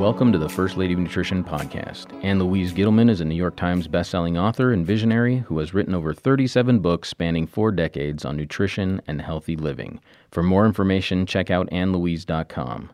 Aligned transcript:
Welcome 0.00 0.32
to 0.32 0.38
the 0.38 0.48
First 0.48 0.78
Lady 0.78 0.94
of 0.94 0.98
Nutrition 0.98 1.44
podcast. 1.44 2.24
Ann 2.24 2.38
Louise 2.38 2.72
Gittleman 2.72 3.10
is 3.10 3.20
a 3.20 3.24
New 3.26 3.34
York 3.34 3.54
Times 3.54 3.86
bestselling 3.86 4.40
author 4.40 4.72
and 4.72 4.86
visionary 4.86 5.40
who 5.40 5.58
has 5.58 5.74
written 5.74 5.94
over 5.94 6.14
37 6.14 6.78
books 6.78 7.10
spanning 7.10 7.46
four 7.46 7.70
decades 7.70 8.24
on 8.24 8.34
nutrition 8.34 9.02
and 9.06 9.20
healthy 9.20 9.56
living. 9.56 10.00
For 10.30 10.42
more 10.42 10.64
information, 10.64 11.26
check 11.26 11.50
out 11.50 11.70
annlouise.com. 11.70 12.92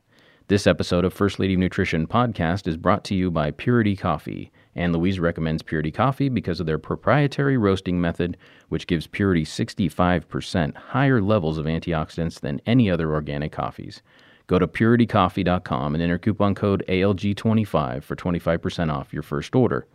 This 0.48 0.66
episode 0.66 1.04
of 1.04 1.14
First 1.14 1.38
Lady 1.38 1.54
of 1.54 1.60
Nutrition 1.60 2.08
podcast 2.08 2.66
is 2.66 2.76
brought 2.76 3.04
to 3.04 3.14
you 3.14 3.30
by 3.30 3.52
Purity 3.52 3.94
Coffee. 3.94 4.50
Ann 4.74 4.92
Louise 4.92 5.20
recommends 5.20 5.62
Purity 5.62 5.92
Coffee 5.92 6.28
because 6.28 6.58
of 6.58 6.66
their 6.66 6.76
proprietary 6.76 7.56
roasting 7.56 8.00
method, 8.00 8.36
which 8.68 8.88
gives 8.88 9.06
Purity 9.06 9.44
65% 9.44 10.74
higher 10.74 11.22
levels 11.22 11.56
of 11.56 11.66
antioxidants 11.66 12.40
than 12.40 12.60
any 12.66 12.90
other 12.90 13.14
organic 13.14 13.52
coffees. 13.52 14.02
Go 14.46 14.58
to 14.58 14.68
puritycoffee.com 14.68 15.94
and 15.94 16.02
enter 16.02 16.18
coupon 16.18 16.54
code 16.54 16.84
ALG25 16.88 18.02
for 18.02 18.14
25% 18.14 18.92
off 18.92 19.12
your 19.12 19.22
first 19.22 19.54
order. 19.54 19.86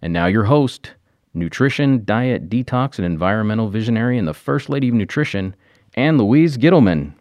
And 0.00 0.12
now, 0.12 0.26
your 0.26 0.44
host, 0.44 0.92
nutrition, 1.34 2.04
diet, 2.04 2.48
detox, 2.48 2.98
and 2.98 3.06
environmental 3.06 3.68
visionary, 3.68 4.18
and 4.18 4.26
the 4.26 4.34
First 4.34 4.68
Lady 4.68 4.88
of 4.88 4.94
Nutrition, 4.94 5.54
Ann 5.94 6.18
Louise 6.18 6.58
Gittleman. 6.58 7.12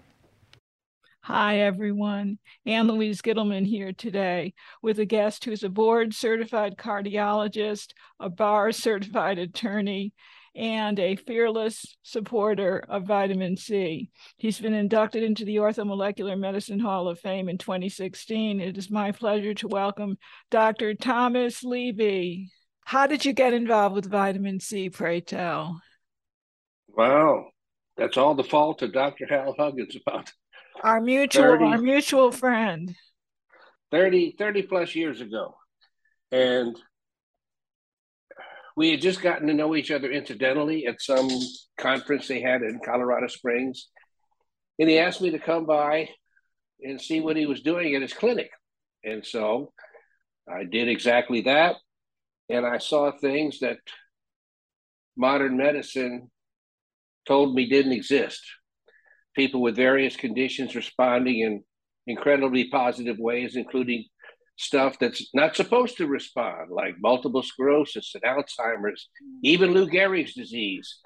Hi, 1.21 1.59
everyone. 1.59 2.39
Ann 2.65 2.87
Louise 2.87 3.21
Gittleman 3.21 3.67
here 3.67 3.93
today 3.93 4.55
with 4.81 4.97
a 4.97 5.05
guest 5.05 5.45
who's 5.45 5.63
a 5.63 5.69
board 5.69 6.15
certified 6.15 6.77
cardiologist, 6.77 7.93
a 8.19 8.27
bar 8.27 8.71
certified 8.71 9.37
attorney, 9.37 10.13
and 10.55 10.99
a 10.99 11.15
fearless 11.15 11.97
supporter 12.03 12.83
of 12.89 13.05
vitamin 13.05 13.55
C. 13.55 14.09
He's 14.37 14.59
been 14.59 14.73
inducted 14.73 15.23
into 15.23 15.45
the 15.45 15.57
Orthomolecular 15.57 16.37
Medicine 16.37 16.79
Hall 16.79 17.07
of 17.07 17.19
Fame 17.19 17.47
in 17.47 17.57
2016. 17.57 18.59
It 18.59 18.77
is 18.77 18.89
my 18.89 19.11
pleasure 19.11 19.53
to 19.55 19.67
welcome 19.67 20.17
Dr. 20.49 20.93
Thomas 20.93 21.63
Levy. 21.63 22.51
How 22.85 23.07
did 23.07 23.23
you 23.23 23.33
get 23.33 23.53
involved 23.53 23.95
with 23.95 24.09
vitamin 24.09 24.59
C, 24.59 24.89
pray 24.89 25.21
tell? 25.21 25.81
Wow, 26.89 27.45
that's 27.95 28.17
all 28.17 28.35
the 28.35 28.43
fault 28.43 28.81
of 28.81 28.91
Dr. 28.91 29.27
Hal 29.27 29.55
Huggins 29.57 29.95
about 29.95 30.31
our 30.83 30.99
mutual 30.99 31.43
30, 31.43 31.63
our 31.63 31.77
mutual 31.77 32.31
friend 32.31 32.95
30 33.91 34.35
30 34.37 34.61
plus 34.63 34.95
years 34.95 35.21
ago 35.21 35.55
and 36.31 36.77
we 38.81 38.89
had 38.89 38.99
just 38.99 39.21
gotten 39.21 39.45
to 39.45 39.53
know 39.53 39.75
each 39.75 39.91
other 39.91 40.09
incidentally 40.09 40.87
at 40.87 40.99
some 40.99 41.29
conference 41.77 42.27
they 42.27 42.41
had 42.41 42.63
in 42.63 42.79
Colorado 42.83 43.27
Springs. 43.27 43.89
And 44.79 44.89
he 44.89 44.97
asked 44.97 45.21
me 45.21 45.29
to 45.29 45.37
come 45.37 45.67
by 45.67 46.09
and 46.81 46.99
see 46.99 47.19
what 47.19 47.37
he 47.37 47.45
was 47.45 47.61
doing 47.61 47.93
at 47.93 48.01
his 48.01 48.11
clinic. 48.11 48.49
And 49.03 49.23
so 49.23 49.71
I 50.51 50.63
did 50.63 50.87
exactly 50.87 51.41
that. 51.41 51.75
And 52.49 52.65
I 52.65 52.79
saw 52.79 53.11
things 53.11 53.59
that 53.59 53.77
modern 55.15 55.57
medicine 55.57 56.31
told 57.27 57.53
me 57.53 57.69
didn't 57.69 57.91
exist. 57.91 58.41
People 59.35 59.61
with 59.61 59.75
various 59.75 60.15
conditions 60.15 60.75
responding 60.75 61.41
in 61.41 61.63
incredibly 62.07 62.67
positive 62.69 63.17
ways, 63.19 63.55
including 63.55 64.05
stuff 64.57 64.97
that's 64.99 65.27
not 65.33 65.55
supposed 65.55 65.97
to 65.97 66.07
respond, 66.07 66.69
like 66.69 66.95
multiple 66.99 67.41
sclerosis 67.41 68.13
and 68.15 68.23
Alzheimer's, 68.23 69.09
even 69.43 69.71
Lou 69.71 69.89
Gehrig's 69.89 70.33
disease. 70.33 70.99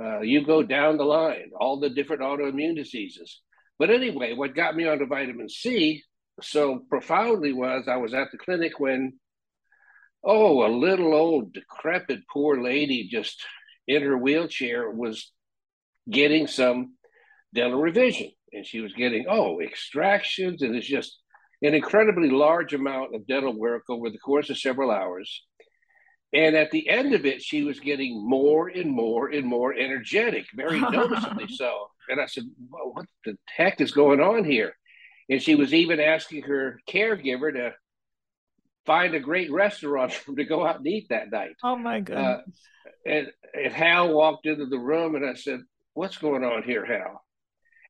Uh, 0.00 0.20
you 0.20 0.44
go 0.44 0.62
down 0.62 0.96
the 0.96 1.04
line, 1.04 1.50
all 1.58 1.80
the 1.80 1.90
different 1.90 2.22
autoimmune 2.22 2.76
diseases. 2.76 3.40
But 3.78 3.90
anyway, 3.90 4.34
what 4.34 4.54
got 4.54 4.76
me 4.76 4.86
onto 4.86 5.06
vitamin 5.06 5.48
C 5.48 6.02
so 6.42 6.80
profoundly 6.88 7.52
was 7.52 7.88
I 7.88 7.96
was 7.96 8.14
at 8.14 8.28
the 8.30 8.38
clinic 8.38 8.78
when, 8.78 9.14
oh, 10.22 10.66
a 10.66 10.70
little 10.70 11.14
old, 11.14 11.52
decrepit, 11.52 12.20
poor 12.32 12.62
lady 12.62 13.08
just 13.10 13.42
in 13.88 14.02
her 14.02 14.16
wheelchair 14.16 14.90
was 14.90 15.32
getting 16.08 16.46
some 16.46 16.94
dental 17.54 17.80
revision. 17.80 18.30
And 18.52 18.66
she 18.66 18.80
was 18.80 18.92
getting, 18.94 19.26
oh, 19.28 19.60
extractions. 19.60 20.62
And 20.62 20.74
it's 20.74 20.86
just, 20.86 21.18
an 21.62 21.74
incredibly 21.74 22.30
large 22.30 22.72
amount 22.72 23.14
of 23.14 23.26
dental 23.26 23.56
work 23.56 23.84
over 23.88 24.10
the 24.10 24.18
course 24.18 24.50
of 24.50 24.58
several 24.58 24.90
hours. 24.90 25.44
And 26.32 26.54
at 26.54 26.70
the 26.70 26.88
end 26.88 27.14
of 27.14 27.26
it, 27.26 27.42
she 27.42 27.64
was 27.64 27.80
getting 27.80 28.26
more 28.26 28.68
and 28.68 28.90
more 28.90 29.28
and 29.28 29.44
more 29.46 29.74
energetic, 29.74 30.46
very 30.54 30.80
noticeably 30.90 31.48
so. 31.48 31.88
And 32.08 32.20
I 32.20 32.26
said, 32.26 32.44
What 32.68 33.06
the 33.24 33.36
heck 33.46 33.80
is 33.80 33.92
going 33.92 34.20
on 34.20 34.44
here? 34.44 34.74
And 35.28 35.42
she 35.42 35.54
was 35.54 35.74
even 35.74 36.00
asking 36.00 36.42
her 36.42 36.80
caregiver 36.88 37.52
to 37.52 37.74
find 38.86 39.14
a 39.14 39.20
great 39.20 39.50
restaurant 39.50 40.12
for 40.12 40.34
to 40.34 40.44
go 40.44 40.66
out 40.66 40.78
and 40.78 40.86
eat 40.86 41.08
that 41.10 41.30
night. 41.30 41.56
Oh 41.62 41.76
my 41.76 42.00
god! 42.00 42.18
Uh, 42.18 42.40
and, 43.06 43.26
and 43.54 43.72
Hal 43.72 44.12
walked 44.12 44.46
into 44.46 44.66
the 44.66 44.78
room 44.78 45.14
and 45.14 45.24
I 45.24 45.34
said, 45.34 45.60
What's 45.94 46.18
going 46.18 46.44
on 46.44 46.62
here, 46.62 46.84
Hal? 46.84 47.22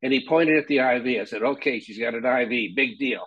And 0.02 0.12
he 0.12 0.26
pointed 0.26 0.56
at 0.56 0.66
the 0.66 0.78
IV. 0.78 1.20
I 1.20 1.24
said, 1.24 1.42
Okay, 1.42 1.80
she's 1.80 1.98
got 1.98 2.14
an 2.14 2.24
IV, 2.24 2.74
big 2.74 2.98
deal. 2.98 3.24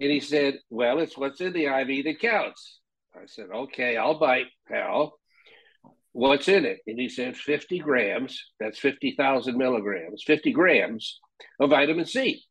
And 0.00 0.10
he 0.10 0.20
said, 0.20 0.58
Well, 0.70 0.98
it's 0.98 1.16
what's 1.16 1.40
in 1.40 1.52
the 1.52 1.66
IV 1.66 2.04
that 2.04 2.20
counts. 2.20 2.80
I 3.14 3.26
said, 3.26 3.46
Okay, 3.54 3.96
I'll 3.96 4.18
bite, 4.18 4.46
pal. 4.68 5.14
What's 6.12 6.48
in 6.48 6.64
it? 6.64 6.78
And 6.86 6.98
he 6.98 7.08
said, 7.08 7.36
50 7.36 7.80
grams, 7.80 8.40
that's 8.60 8.78
50,000 8.78 9.56
milligrams, 9.56 10.22
50 10.24 10.52
grams 10.52 11.20
of 11.58 11.70
vitamin 11.70 12.06
C. 12.06 12.42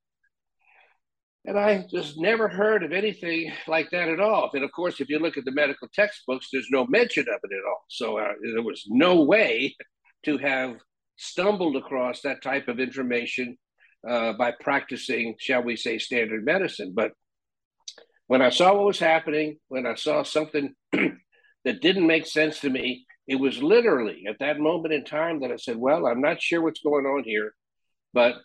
And 1.45 1.57
I 1.57 1.85
just 1.91 2.17
never 2.17 2.47
heard 2.47 2.83
of 2.83 2.93
anything 2.93 3.51
like 3.67 3.89
that 3.91 4.07
at 4.07 4.19
all. 4.19 4.49
And 4.53 4.63
of 4.63 4.71
course, 4.71 5.01
if 5.01 5.09
you 5.09 5.19
look 5.19 5.37
at 5.37 5.43
the 5.43 5.51
medical 5.51 5.89
textbooks, 5.93 6.47
there's 6.51 6.69
no 6.71 6.85
mention 6.87 7.23
of 7.23 7.39
it 7.43 7.53
at 7.53 7.67
all. 7.67 7.83
So 7.89 8.17
uh, 8.17 8.33
there 8.53 8.63
was 8.63 8.85
no 8.87 9.23
way 9.23 9.75
to 10.23 10.37
have 10.37 10.77
stumbled 11.17 11.75
across 11.75 12.21
that 12.21 12.41
type 12.41 12.69
of 12.69 12.79
information 12.79 13.57
uh, 14.07 14.33
by 14.33 14.53
practicing, 14.59 15.35
shall 15.37 15.63
we 15.63 15.75
say, 15.75 15.97
standard 15.97 16.45
medicine. 16.45 16.93
But 16.95 17.11
when 18.27 18.41
I 18.41 18.49
saw 18.49 18.73
what 18.73 18.85
was 18.85 18.99
happening, 18.99 19.57
when 19.67 19.85
I 19.85 19.95
saw 19.95 20.23
something 20.23 20.73
that 20.91 21.81
didn't 21.81 22.07
make 22.07 22.25
sense 22.25 22.59
to 22.61 22.69
me, 22.69 23.05
it 23.27 23.35
was 23.35 23.61
literally 23.61 24.25
at 24.29 24.39
that 24.39 24.59
moment 24.59 24.93
in 24.93 25.05
time 25.05 25.41
that 25.41 25.51
I 25.51 25.55
said, 25.55 25.77
Well, 25.77 26.05
I'm 26.05 26.21
not 26.21 26.41
sure 26.41 26.61
what's 26.61 26.81
going 26.81 27.05
on 27.05 27.23
here, 27.23 27.53
but 28.13 28.35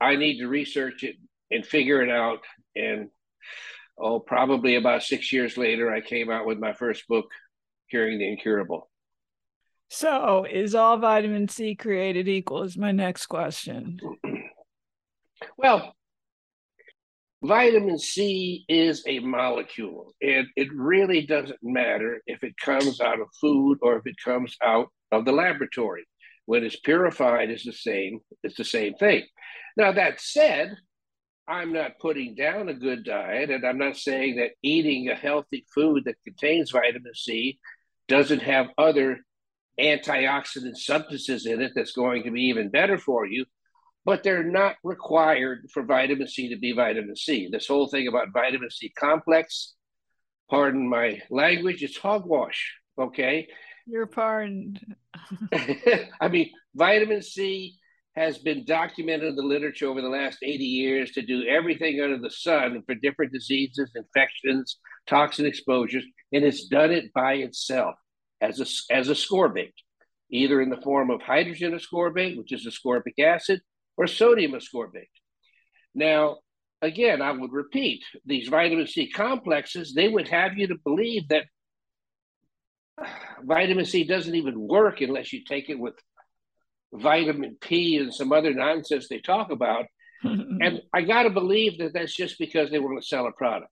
I 0.00 0.16
need 0.16 0.38
to 0.38 0.48
research 0.48 1.02
it 1.02 1.16
and 1.50 1.64
figure 1.64 2.02
it 2.02 2.10
out. 2.10 2.40
And 2.74 3.08
oh, 3.98 4.20
probably 4.20 4.76
about 4.76 5.02
six 5.02 5.32
years 5.32 5.56
later, 5.56 5.92
I 5.92 6.00
came 6.00 6.30
out 6.30 6.46
with 6.46 6.58
my 6.58 6.72
first 6.72 7.06
book, 7.08 7.26
Curing 7.90 8.18
the 8.18 8.28
Incurable. 8.28 8.90
So, 9.90 10.46
is 10.50 10.74
all 10.74 10.96
vitamin 10.96 11.48
C 11.48 11.74
created 11.74 12.26
equal? 12.26 12.62
Is 12.62 12.76
my 12.76 12.90
next 12.90 13.26
question. 13.26 14.00
well, 15.56 15.94
vitamin 17.44 17.98
C 17.98 18.64
is 18.68 19.04
a 19.06 19.18
molecule, 19.18 20.14
and 20.22 20.46
it 20.56 20.68
really 20.74 21.26
doesn't 21.26 21.58
matter 21.62 22.22
if 22.26 22.42
it 22.42 22.56
comes 22.56 23.00
out 23.00 23.20
of 23.20 23.28
food 23.40 23.78
or 23.82 23.96
if 23.96 24.06
it 24.06 24.16
comes 24.24 24.56
out 24.64 24.88
of 25.12 25.24
the 25.24 25.32
laboratory. 25.32 26.06
When 26.46 26.64
it's 26.64 26.80
purified, 26.80 27.50
it's 27.50 27.64
the 27.64 27.72
same. 27.72 28.20
It's 28.42 28.56
the 28.56 28.64
same 28.64 28.94
thing. 28.94 29.24
Now 29.76 29.92
that 29.92 30.20
said, 30.20 30.74
I'm 31.46 31.72
not 31.72 31.98
putting 32.00 32.34
down 32.34 32.68
a 32.68 32.74
good 32.74 33.04
diet, 33.04 33.50
and 33.50 33.66
I'm 33.66 33.78
not 33.78 33.96
saying 33.96 34.36
that 34.36 34.52
eating 34.62 35.10
a 35.10 35.14
healthy 35.14 35.66
food 35.74 36.04
that 36.06 36.22
contains 36.24 36.70
vitamin 36.70 37.14
C 37.14 37.58
doesn't 38.08 38.42
have 38.42 38.68
other 38.78 39.18
antioxidant 39.78 40.76
substances 40.76 41.46
in 41.46 41.60
it 41.60 41.72
that's 41.74 41.92
going 41.92 42.22
to 42.22 42.30
be 42.30 42.42
even 42.42 42.70
better 42.70 42.96
for 42.96 43.26
you 43.26 43.44
but 44.04 44.22
they're 44.22 44.44
not 44.44 44.76
required 44.84 45.68
for 45.72 45.82
vitamin 45.82 46.28
C 46.28 46.48
to 46.50 46.56
be 46.56 46.72
vitamin 46.72 47.16
C. 47.16 47.48
This 47.50 47.66
whole 47.66 47.88
thing 47.88 48.06
about 48.08 48.32
vitamin 48.32 48.70
C 48.70 48.92
complex, 48.98 49.74
pardon 50.50 50.88
my 50.88 51.22
language, 51.30 51.82
it's 51.82 51.96
hogwash. 51.96 52.74
Okay. 52.98 53.48
You're 53.86 54.06
pardoned. 54.06 54.80
I 56.20 56.28
mean, 56.28 56.50
vitamin 56.74 57.22
C 57.22 57.78
has 58.14 58.38
been 58.38 58.64
documented 58.64 59.28
in 59.28 59.36
the 59.36 59.42
literature 59.42 59.88
over 59.88 60.00
the 60.00 60.08
last 60.08 60.38
80 60.42 60.64
years 60.64 61.10
to 61.12 61.22
do 61.22 61.44
everything 61.46 62.00
under 62.00 62.18
the 62.18 62.30
sun 62.30 62.82
for 62.86 62.94
different 62.94 63.32
diseases, 63.32 63.90
infections, 63.94 64.78
toxin 65.08 65.46
exposures, 65.46 66.04
and 66.32 66.44
it's 66.44 66.66
done 66.68 66.92
it 66.92 67.12
by 67.12 67.34
itself 67.34 67.96
as 68.40 68.60
a, 68.60 68.94
as 68.94 69.08
a 69.08 69.14
ascorbate, 69.14 69.72
either 70.30 70.60
in 70.60 70.70
the 70.70 70.80
form 70.80 71.10
of 71.10 71.22
hydrogen 71.22 71.72
ascorbate, 71.72 72.38
which 72.38 72.52
is 72.52 72.66
ascorbic 72.66 73.18
acid, 73.18 73.60
or 73.96 74.06
sodium 74.06 74.52
ascorbate. 74.52 75.08
Now, 75.94 76.38
again, 76.82 77.22
I 77.22 77.32
would 77.32 77.52
repeat 77.52 78.04
these 78.24 78.48
vitamin 78.48 78.86
C 78.86 79.08
complexes, 79.10 79.94
they 79.94 80.08
would 80.08 80.28
have 80.28 80.56
you 80.56 80.68
to 80.68 80.76
believe 80.84 81.28
that 81.28 81.46
vitamin 83.42 83.84
C 83.84 84.04
doesn't 84.04 84.34
even 84.34 84.60
work 84.60 85.00
unless 85.00 85.32
you 85.32 85.44
take 85.44 85.68
it 85.68 85.78
with 85.78 85.94
vitamin 86.92 87.56
P 87.60 87.98
and 87.98 88.14
some 88.14 88.32
other 88.32 88.54
nonsense 88.54 89.08
they 89.08 89.18
talk 89.18 89.50
about. 89.50 89.86
and 90.22 90.80
I 90.92 91.02
got 91.02 91.24
to 91.24 91.30
believe 91.30 91.78
that 91.78 91.92
that's 91.92 92.14
just 92.14 92.38
because 92.38 92.70
they 92.70 92.78
want 92.78 93.00
to 93.00 93.06
sell 93.06 93.26
a 93.26 93.32
product. 93.32 93.70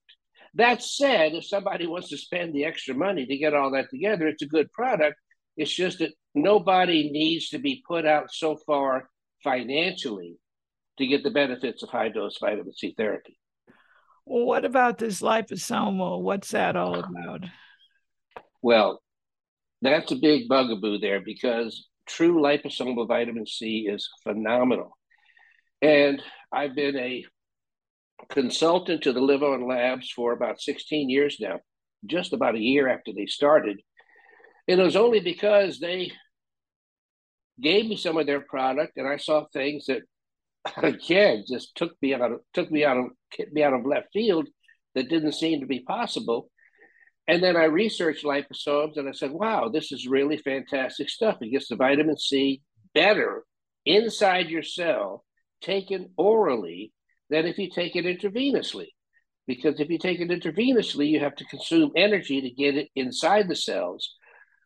That 0.55 0.83
said, 0.83 1.35
if 1.35 1.47
somebody 1.47 1.87
wants 1.87 2.11
to 2.11 2.19
spend 2.19 2.53
the 2.53 2.67
extra 2.67 2.95
money 2.95 3.25
to 3.25 3.37
get 3.39 3.55
all 3.55 3.71
that 3.73 3.89
together, 3.91 4.27
it's 4.29 4.43
a 4.43 4.47
good 4.47 4.71
product. 4.73 5.17
It's 5.57 5.73
just 5.73 6.01
that 6.01 6.13
nobody 6.35 7.11
needs 7.11 7.51
to 7.51 7.59
be 7.59 7.83
put 7.87 8.05
out 8.05 8.33
so 8.33 8.57
far 8.67 9.09
financially 9.43 10.37
to 10.99 11.06
get 11.06 11.23
the 11.23 11.31
benefits 11.31 11.83
of 11.83 11.89
high 11.89 12.09
dose 12.09 12.39
vitamin 12.39 12.73
C 12.75 12.94
therapy. 12.97 13.39
Well, 14.25 14.44
what 14.44 14.65
about 14.65 14.99
this 14.99 15.21
liposomal? 15.21 16.23
What's 16.23 16.50
that 16.53 16.77
all 16.77 16.94
about? 16.94 17.44
Well, 18.62 19.03
that's 19.81 20.12
a 20.12 20.17
big 20.17 20.49
bugaboo 20.49 20.99
there 20.99 21.21
because 21.21 21.89
true 22.06 22.41
liposomal 22.41 23.09
vitamin 23.09 23.47
C 23.47 23.89
is 23.91 24.09
phenomenal. 24.23 24.97
And 25.81 26.23
I've 26.53 26.77
been 26.77 26.97
a 26.97 27.25
consultant 28.29 29.03
to 29.03 29.12
the 29.12 29.21
LivOn 29.21 29.69
Labs 29.69 30.11
for 30.11 30.33
about 30.33 30.61
16 30.61 31.11
years 31.11 31.39
now, 31.41 31.59
just 32.06 32.33
about 32.33 32.55
a 32.55 32.61
year 32.61 32.89
after 32.89 33.12
they 33.12 33.27
started. 33.27 33.81
And 34.69 34.81
it 34.81 34.85
was 34.85 34.94
only 34.94 35.19
because 35.19 35.81
they 35.81 36.12
gave 37.62 37.87
me 37.87 37.97
some 37.97 38.17
of 38.17 38.26
their 38.26 38.41
product 38.41 38.97
and 38.97 39.09
I 39.09 39.17
saw 39.17 39.47
things 39.53 39.87
that 39.87 40.03
again 40.82 41.44
just 41.49 41.75
took 41.76 41.93
me 42.03 42.14
out 42.14 42.32
of 42.32 42.41
took 42.53 42.70
me 42.70 42.85
out 42.85 42.97
of 42.97 43.06
me 43.53 43.62
out 43.62 43.73
of 43.73 43.87
left 43.87 44.09
field 44.12 44.49
that 44.94 45.09
didn't 45.09 45.32
seem 45.32 45.61
to 45.61 45.67
be 45.67 45.81
possible. 45.81 46.50
And 47.29 47.43
then 47.43 47.56
I 47.56 47.64
researched 47.64 48.25
liposomes 48.25 48.97
and 48.97 49.09
I 49.09 49.12
said, 49.12 49.31
wow, 49.31 49.69
this 49.69 49.93
is 49.93 50.06
really 50.06 50.37
fantastic 50.38 51.09
stuff. 51.09 51.38
It 51.41 51.50
gets 51.50 51.69
the 51.69 51.76
vitamin 51.76 52.19
C 52.19 52.62
better 52.94 53.44
inside 53.87 54.50
your 54.50 54.62
cell, 54.62 55.25
taken 55.62 56.11
orally, 56.17 56.93
than 57.31 57.47
if 57.47 57.58
you 57.58 57.70
take 57.70 57.97
it 57.97 58.05
intravenously. 58.05 58.88
Because 59.47 59.81
if 59.81 59.88
you 59.88 59.99
take 59.99 60.20
it 60.20 60.29
intravenously, 60.29 61.08
you 61.08 61.20
have 61.20 61.35
to 61.37 61.44
consume 61.47 61.93
energy 61.97 62.41
to 62.41 62.50
get 62.50 62.76
it 62.76 62.88
inside 62.94 63.49
the 63.49 63.56
cells. 63.56 64.15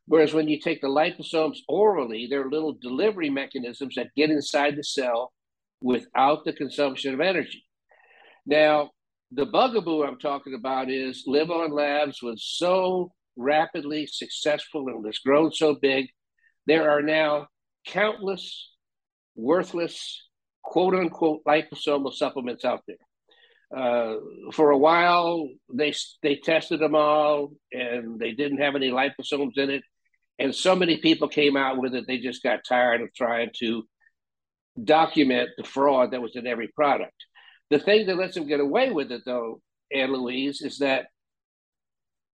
Whereas 0.07 0.33
when 0.33 0.49
you 0.49 0.61
take 0.61 0.81
the 0.81 0.89
liposomes 0.89 1.59
orally, 1.69 2.29
there 2.31 2.47
are 2.47 2.51
little 2.51 2.77
delivery 2.81 3.31
mechanisms 3.31 3.95
that 3.97 4.15
get 4.17 4.31
inside 4.31 4.77
the 4.77 4.85
cell 4.85 5.33
without 5.81 6.45
the 6.45 6.53
consumption 6.53 7.13
of 7.13 7.21
energy. 7.21 7.65
Now, 8.47 8.91
the 9.33 9.47
bugaboo 9.47 10.05
I'm 10.05 10.19
talking 10.19 10.55
about 10.55 10.91
is 10.91 11.25
LivOn 11.27 11.73
Labs 11.73 12.23
was 12.23 12.45
so 12.45 13.11
rapidly 13.37 14.07
successful 14.07 14.87
and 14.89 15.05
has 15.05 15.19
grown 15.19 15.53
so 15.53 15.75
big. 15.75 16.07
There 16.67 16.91
are 16.91 17.03
now 17.03 17.49
countless 17.87 18.71
worthless 19.35 20.23
quote 20.63 20.95
unquote 20.95 21.43
liposomal 21.45 22.13
supplements 22.13 22.65
out 22.65 22.83
there. 22.87 22.97
Uh, 23.77 24.17
for 24.53 24.71
a 24.71 24.79
while, 24.79 25.49
they 25.73 25.93
they 26.23 26.37
tested 26.37 26.81
them 26.81 26.95
all, 26.95 27.51
and 27.73 28.19
they 28.19 28.33
didn't 28.33 28.59
have 28.59 28.77
any 28.77 28.91
liposomes 28.91 29.59
in 29.59 29.71
it. 29.71 29.83
And 30.39 30.55
so 30.55 30.77
many 30.77 30.99
people 30.99 31.29
came 31.29 31.57
out 31.57 31.79
with 31.79 31.95
it, 31.95 32.07
they 32.07 32.19
just 32.19 32.43
got 32.43 32.65
tired 32.69 33.01
of 33.01 33.15
trying 33.15 33.51
to 33.61 33.85
document 34.83 35.51
the 35.57 35.65
fraud 35.65 36.11
that 36.11 36.21
was 36.21 36.37
in 36.37 36.47
every 36.47 36.69
product. 36.69 37.15
The 37.71 37.79
thing 37.79 38.07
that 38.07 38.17
lets 38.17 38.35
them 38.35 38.47
get 38.47 38.61
away 38.61 38.91
with 38.91 39.11
it, 39.11 39.23
though, 39.25 39.61
Ann 39.93 40.13
Louise, 40.13 40.61
is 40.61 40.79
that 40.79 41.07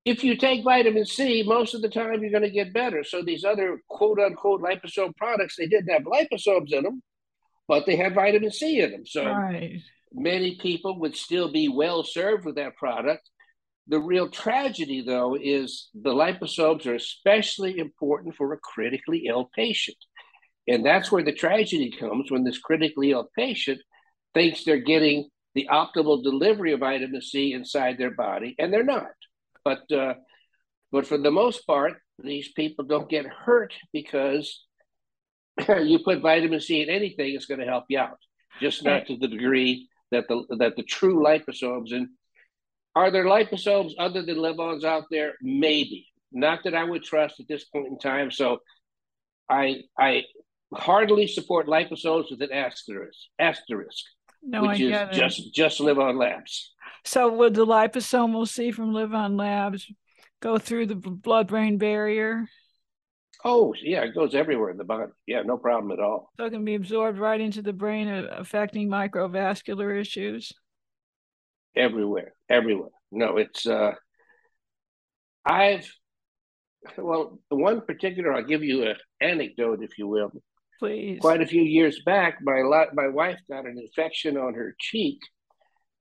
if 0.05 0.25
you 0.25 0.37
take 0.37 0.65
vitamin 0.65 1.07
C, 1.07 1.45
most 1.47 1.75
of 1.75 1.83
the 1.83 1.89
time 1.89 2.23
you're 2.23 2.33
going 2.33 2.43
to 2.43 2.51
get 2.51 2.73
better. 2.73 3.05
So 3.05 3.23
these 3.23 3.45
other 3.45 3.81
quote 3.89 4.19
unquote 4.19 4.61
liposome 4.61 5.17
products, 5.17 5.57
they 5.57 5.67
didn't 5.67 5.93
have 5.93 6.03
liposomes 6.03 6.73
in 6.73 6.83
them, 6.83 7.03
but 7.69 7.87
they 7.87 7.97
had 7.97 8.15
vitamin 8.15 8.51
C 8.51 8.81
in 8.81 8.91
them. 8.91 9.07
So 9.07 9.25
right. 9.25 9.81
many 10.13 10.57
people 10.57 10.99
would 11.01 11.17
still 11.17 11.53
be 11.53 11.69
well 11.69 12.03
served 12.03 12.45
with 12.45 12.57
that 12.57 12.77
product. 12.77 13.29
The 13.89 13.99
real 13.99 14.29
tragedy, 14.29 15.03
though, 15.03 15.35
is 15.35 15.89
the 15.95 16.11
liposomes 16.11 16.87
are 16.87 16.95
especially 16.95 17.79
important 17.79 18.37
for 18.37 18.53
a 18.53 18.59
critically 18.59 19.25
ill 19.27 19.51
patient. 19.55 19.97
And 20.69 20.87
that's 20.87 21.11
where 21.11 21.25
the 21.25 21.33
tragedy 21.33 21.91
comes 21.91 22.31
when 22.31 22.45
this 22.45 22.59
critically 22.59 23.11
ill 23.11 23.29
patient 23.37 23.81
thinks 24.35 24.65
they're 24.65 24.79
getting 24.79 25.29
the 25.55 25.69
optimal 25.71 26.23
delivery 26.23 26.73
of 26.73 26.81
vitamin 26.81 27.21
C 27.21 27.53
inside 27.53 27.99
their 27.99 28.13
body, 28.13 28.55
and 28.59 28.73
they're 28.73 28.85
not. 28.85 29.11
But 29.65 29.91
uh, 29.93 30.15
but 30.91 31.07
for 31.07 31.19
the 31.19 31.31
most 31.31 31.67
part, 31.67 31.95
these 32.23 32.53
people 32.53 32.85
don't 32.85 33.09
get 33.09 33.27
hurt 33.27 33.75
because 33.93 34.65
you 35.69 35.99
put 36.05 36.21
vitamin 36.21 36.61
C 36.61 36.83
in 36.83 36.89
anything, 36.89 37.35
it's 37.35 37.47
going 37.47 37.61
to 37.61 37.67
help 37.67 37.85
you 37.89 37.99
out, 37.99 38.19
just 38.61 38.85
not 38.85 39.07
to 39.07 39.17
the 39.17 39.29
degree 39.29 39.89
that 40.11 40.29
the 40.29 40.45
that 40.59 40.77
the 40.77 40.83
true 40.83 41.23
liposomes. 41.23 41.93
And 41.93 42.09
are 42.95 43.11
there 43.11 43.25
liposomes 43.25 43.93
other 43.99 44.23
than 44.23 44.37
LivOns 44.37 44.85
out 44.85 45.05
there? 45.11 45.35
Maybe. 45.41 46.07
Not 46.31 46.61
that 46.65 46.75
I 46.75 46.85
would 46.85 47.03
trust 47.03 47.41
at 47.41 47.49
this 47.49 47.65
point 47.65 47.89
in 47.89 47.99
time. 47.99 48.31
So 48.31 48.59
I 49.49 49.83
I 49.99 50.25
heartily 50.75 51.27
support 51.27 51.67
liposomes 51.67 52.31
with 52.31 52.43
an 52.43 52.53
asterisk. 52.53 53.19
Asterisk. 53.39 54.05
No, 54.43 54.63
which 54.63 54.81
I 54.81 55.09
is 55.11 55.17
just 55.17 55.55
just 55.55 55.81
LivOn 55.81 56.19
Labs. 56.19 56.73
So 57.05 57.33
would 57.33 57.55
the 57.55 57.67
liposomal 57.67 58.49
C 58.49 58.71
from 58.71 58.93
LivOn 58.93 59.39
Labs 59.39 59.91
go 60.41 60.59
through 60.59 60.87
the 60.87 60.97
blood-brain 60.97 61.79
barrier? 61.79 62.47
Oh, 63.45 63.75
yeah, 63.83 64.03
it 64.03 64.15
goes 64.15 64.35
everywhere 64.35 64.71
in 64.71 64.77
the 64.77 64.85
body. 64.85 65.11
Yeah, 65.27 65.43
no 65.43 65.57
problem 65.57 65.91
at 65.91 65.99
all. 65.99 66.31
So 66.37 66.45
it 66.45 66.51
can 66.51 66.65
be 66.65 66.77
absorbed 66.77 67.19
right 67.19 67.41
into 67.41 67.61
the 67.61 67.73
brain, 67.73 68.07
uh, 68.07 68.29
affecting 68.31 68.89
microvascular 68.89 70.01
issues. 70.01 70.53
Everywhere, 71.77 72.35
everywhere. 72.49 72.91
No, 73.11 73.37
it's. 73.39 73.67
uh 73.67 73.93
I've. 75.45 75.91
Well, 76.99 77.39
the 77.49 77.57
one 77.57 77.83
particular, 77.83 78.33
I'll 78.33 78.43
give 78.43 78.65
you 78.65 78.85
an 78.85 78.97
anecdote, 79.21 79.83
if 79.83 79.99
you 79.99 80.09
will. 80.09 80.33
Please. 80.81 81.19
Quite 81.21 81.41
a 81.41 81.47
few 81.47 81.63
years 81.63 82.03
back, 82.05 82.39
my 82.43 82.63
my 82.93 83.09
wife 83.09 83.39
got 83.49 83.67
an 83.67 83.79
infection 83.79 84.37
on 84.37 84.55
her 84.55 84.75
cheek, 84.79 85.19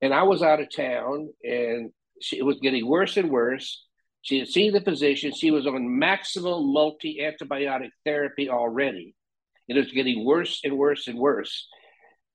and 0.00 0.12
I 0.12 0.24
was 0.24 0.42
out 0.42 0.60
of 0.60 0.74
town, 0.74 1.28
and 1.44 1.90
she, 2.20 2.38
it 2.38 2.44
was 2.44 2.58
getting 2.60 2.86
worse 2.86 3.16
and 3.16 3.30
worse 3.30 3.84
she 4.22 4.38
had 4.38 4.48
seen 4.48 4.72
the 4.72 4.80
physician. 4.80 5.32
She 5.34 5.50
was 5.50 5.66
on 5.66 6.00
maximal 6.00 6.64
multi 6.64 7.18
antibiotic 7.20 7.90
therapy 8.04 8.48
already. 8.48 9.14
It 9.68 9.76
was 9.76 9.90
getting 9.90 10.24
worse 10.24 10.60
and 10.64 10.78
worse 10.78 11.08
and 11.08 11.18
worse. 11.18 11.66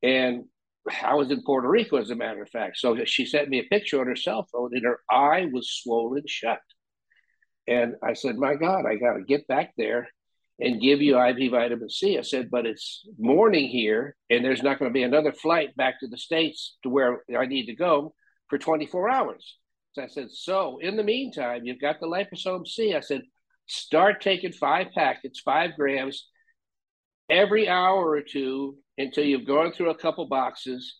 And 0.03 0.45
I 1.03 1.15
was 1.15 1.31
in 1.31 1.43
Puerto 1.43 1.67
Rico, 1.67 1.97
as 1.97 2.09
a 2.09 2.15
matter 2.15 2.41
of 2.41 2.49
fact. 2.49 2.77
So 2.77 3.03
she 3.05 3.25
sent 3.25 3.49
me 3.49 3.59
a 3.59 3.63
picture 3.63 3.99
on 3.99 4.07
her 4.07 4.15
cell 4.15 4.47
phone, 4.51 4.71
and 4.73 4.85
her 4.85 4.99
eye 5.09 5.47
was 5.51 5.69
swollen 5.69 6.23
shut. 6.27 6.59
And 7.67 7.95
I 8.03 8.13
said, 8.13 8.37
My 8.37 8.55
God, 8.55 8.85
I 8.85 8.95
got 8.95 9.13
to 9.13 9.23
get 9.23 9.47
back 9.47 9.73
there 9.77 10.07
and 10.59 10.81
give 10.81 11.01
you 11.01 11.21
IV 11.21 11.51
vitamin 11.51 11.89
C. 11.89 12.17
I 12.17 12.21
said, 12.21 12.49
But 12.49 12.65
it's 12.65 13.05
morning 13.17 13.67
here, 13.67 14.15
and 14.29 14.43
there's 14.43 14.63
not 14.63 14.79
going 14.79 14.89
to 14.89 14.93
be 14.93 15.03
another 15.03 15.33
flight 15.33 15.75
back 15.75 15.99
to 15.99 16.07
the 16.07 16.17
States 16.17 16.77
to 16.83 16.89
where 16.89 17.21
I 17.37 17.45
need 17.45 17.65
to 17.67 17.75
go 17.75 18.13
for 18.49 18.57
24 18.57 19.09
hours. 19.09 19.57
So 19.93 20.03
I 20.03 20.07
said, 20.07 20.29
so 20.31 20.77
in 20.77 20.95
the 20.95 21.03
meantime, 21.03 21.65
you've 21.65 21.81
got 21.81 21.99
the 21.99 22.07
liposome 22.07 22.67
C. 22.67 22.93
I 22.93 22.99
said, 22.99 23.23
start 23.65 24.21
taking 24.21 24.51
five 24.51 24.87
packets, 24.93 25.39
five 25.39 25.71
grams 25.75 26.27
every 27.29 27.67
hour 27.67 28.09
or 28.09 28.21
two 28.21 28.77
until 28.97 29.23
you've 29.23 29.47
gone 29.47 29.71
through 29.71 29.89
a 29.89 29.97
couple 29.97 30.25
boxes. 30.27 30.95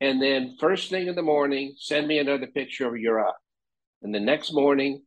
And 0.00 0.20
then 0.20 0.56
first 0.60 0.90
thing 0.90 1.06
in 1.06 1.14
the 1.14 1.22
morning, 1.22 1.74
send 1.78 2.06
me 2.06 2.18
another 2.18 2.46
picture 2.46 2.86
of 2.86 3.00
your 3.00 3.20
eye. 3.26 3.32
And 4.02 4.14
the 4.14 4.20
next 4.20 4.52
morning, 4.52 5.02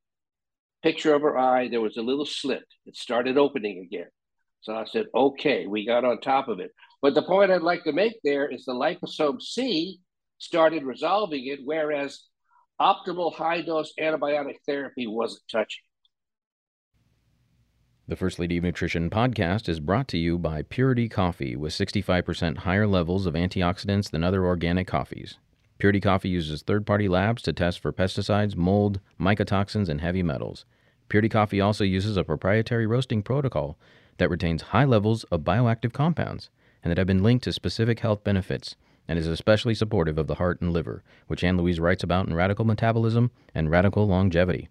picture 0.81 1.13
of 1.13 1.21
her 1.21 1.37
eye, 1.37 1.67
there 1.67 1.81
was 1.81 1.97
a 1.97 2.01
little 2.01 2.25
slit. 2.25 2.65
It 2.85 2.95
started 2.95 3.37
opening 3.37 3.85
again. 3.85 4.07
So 4.61 4.75
I 4.75 4.85
said, 4.85 5.05
okay, 5.13 5.67
we 5.67 5.85
got 5.85 6.05
on 6.05 6.19
top 6.19 6.47
of 6.47 6.59
it. 6.59 6.71
But 7.01 7.13
the 7.13 7.21
point 7.21 7.51
I'd 7.51 7.61
like 7.61 7.83
to 7.85 7.93
make 7.93 8.19
there 8.23 8.49
is 8.49 8.65
the 8.65 8.73
liposome 8.73 9.41
C 9.41 9.99
started 10.37 10.83
resolving 10.83 11.47
it, 11.47 11.59
whereas 11.63 12.23
optimal 12.81 13.33
high 13.33 13.61
dose 13.61 13.93
antibiotic 13.99 14.55
therapy 14.65 15.07
wasn't 15.07 15.43
touching. 15.51 15.83
The 18.09 18.15
First 18.15 18.39
Lady 18.39 18.57
of 18.57 18.63
Nutrition 18.63 19.11
podcast 19.11 19.69
is 19.69 19.79
brought 19.79 20.07
to 20.07 20.17
you 20.17 20.39
by 20.39 20.63
Purity 20.63 21.07
Coffee 21.07 21.55
with 21.55 21.73
65% 21.73 22.57
higher 22.57 22.87
levels 22.87 23.27
of 23.27 23.35
antioxidants 23.35 24.09
than 24.09 24.23
other 24.23 24.47
organic 24.47 24.87
coffees. 24.87 25.37
Purity 25.77 25.99
Coffee 25.99 26.29
uses 26.29 26.63
third 26.63 26.87
party 26.87 27.07
labs 27.07 27.43
to 27.43 27.53
test 27.53 27.79
for 27.79 27.93
pesticides, 27.93 28.55
mold, 28.55 28.99
mycotoxins, 29.21 29.89
and 29.89 30.01
heavy 30.01 30.23
metals. 30.23 30.65
Purity 31.07 31.29
Coffee 31.29 31.61
also 31.61 31.83
uses 31.83 32.17
a 32.17 32.23
proprietary 32.23 32.87
roasting 32.87 33.21
protocol 33.21 33.77
that 34.17 34.31
retains 34.31 34.63
high 34.63 34.85
levels 34.85 35.23
of 35.25 35.41
bioactive 35.41 35.93
compounds 35.93 36.49
and 36.83 36.89
that 36.89 36.97
have 36.97 37.05
been 37.05 37.21
linked 37.21 37.43
to 37.43 37.53
specific 37.53 37.99
health 37.99 38.23
benefits 38.23 38.75
and 39.07 39.19
is 39.19 39.27
especially 39.27 39.75
supportive 39.75 40.17
of 40.17 40.25
the 40.25 40.35
heart 40.41 40.61
and 40.61 40.73
liver, 40.73 41.03
which 41.27 41.43
Ann 41.43 41.57
Louise 41.57 41.79
writes 41.79 42.03
about 42.03 42.27
in 42.27 42.33
Radical 42.33 42.65
Metabolism 42.65 43.29
and 43.53 43.69
Radical 43.69 44.07
Longevity. 44.07 44.67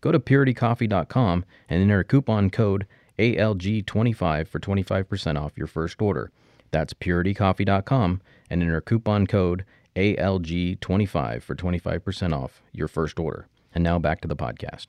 Go 0.00 0.12
to 0.12 0.18
puritycoffee.com 0.20 1.44
and 1.68 1.82
enter 1.82 2.04
coupon 2.04 2.50
code 2.50 2.86
ALG25 3.18 4.48
for 4.48 4.58
25% 4.58 5.40
off 5.40 5.52
your 5.56 5.66
first 5.66 6.00
order. 6.00 6.30
That's 6.70 6.94
puritycoffee.com 6.94 8.20
and 8.48 8.62
enter 8.62 8.80
coupon 8.80 9.26
code 9.26 9.64
ALG25 9.96 11.42
for 11.42 11.54
25% 11.54 12.32
off 12.32 12.62
your 12.72 12.88
first 12.88 13.18
order. 13.18 13.48
And 13.74 13.84
now 13.84 13.98
back 13.98 14.20
to 14.22 14.28
the 14.28 14.36
podcast. 14.36 14.86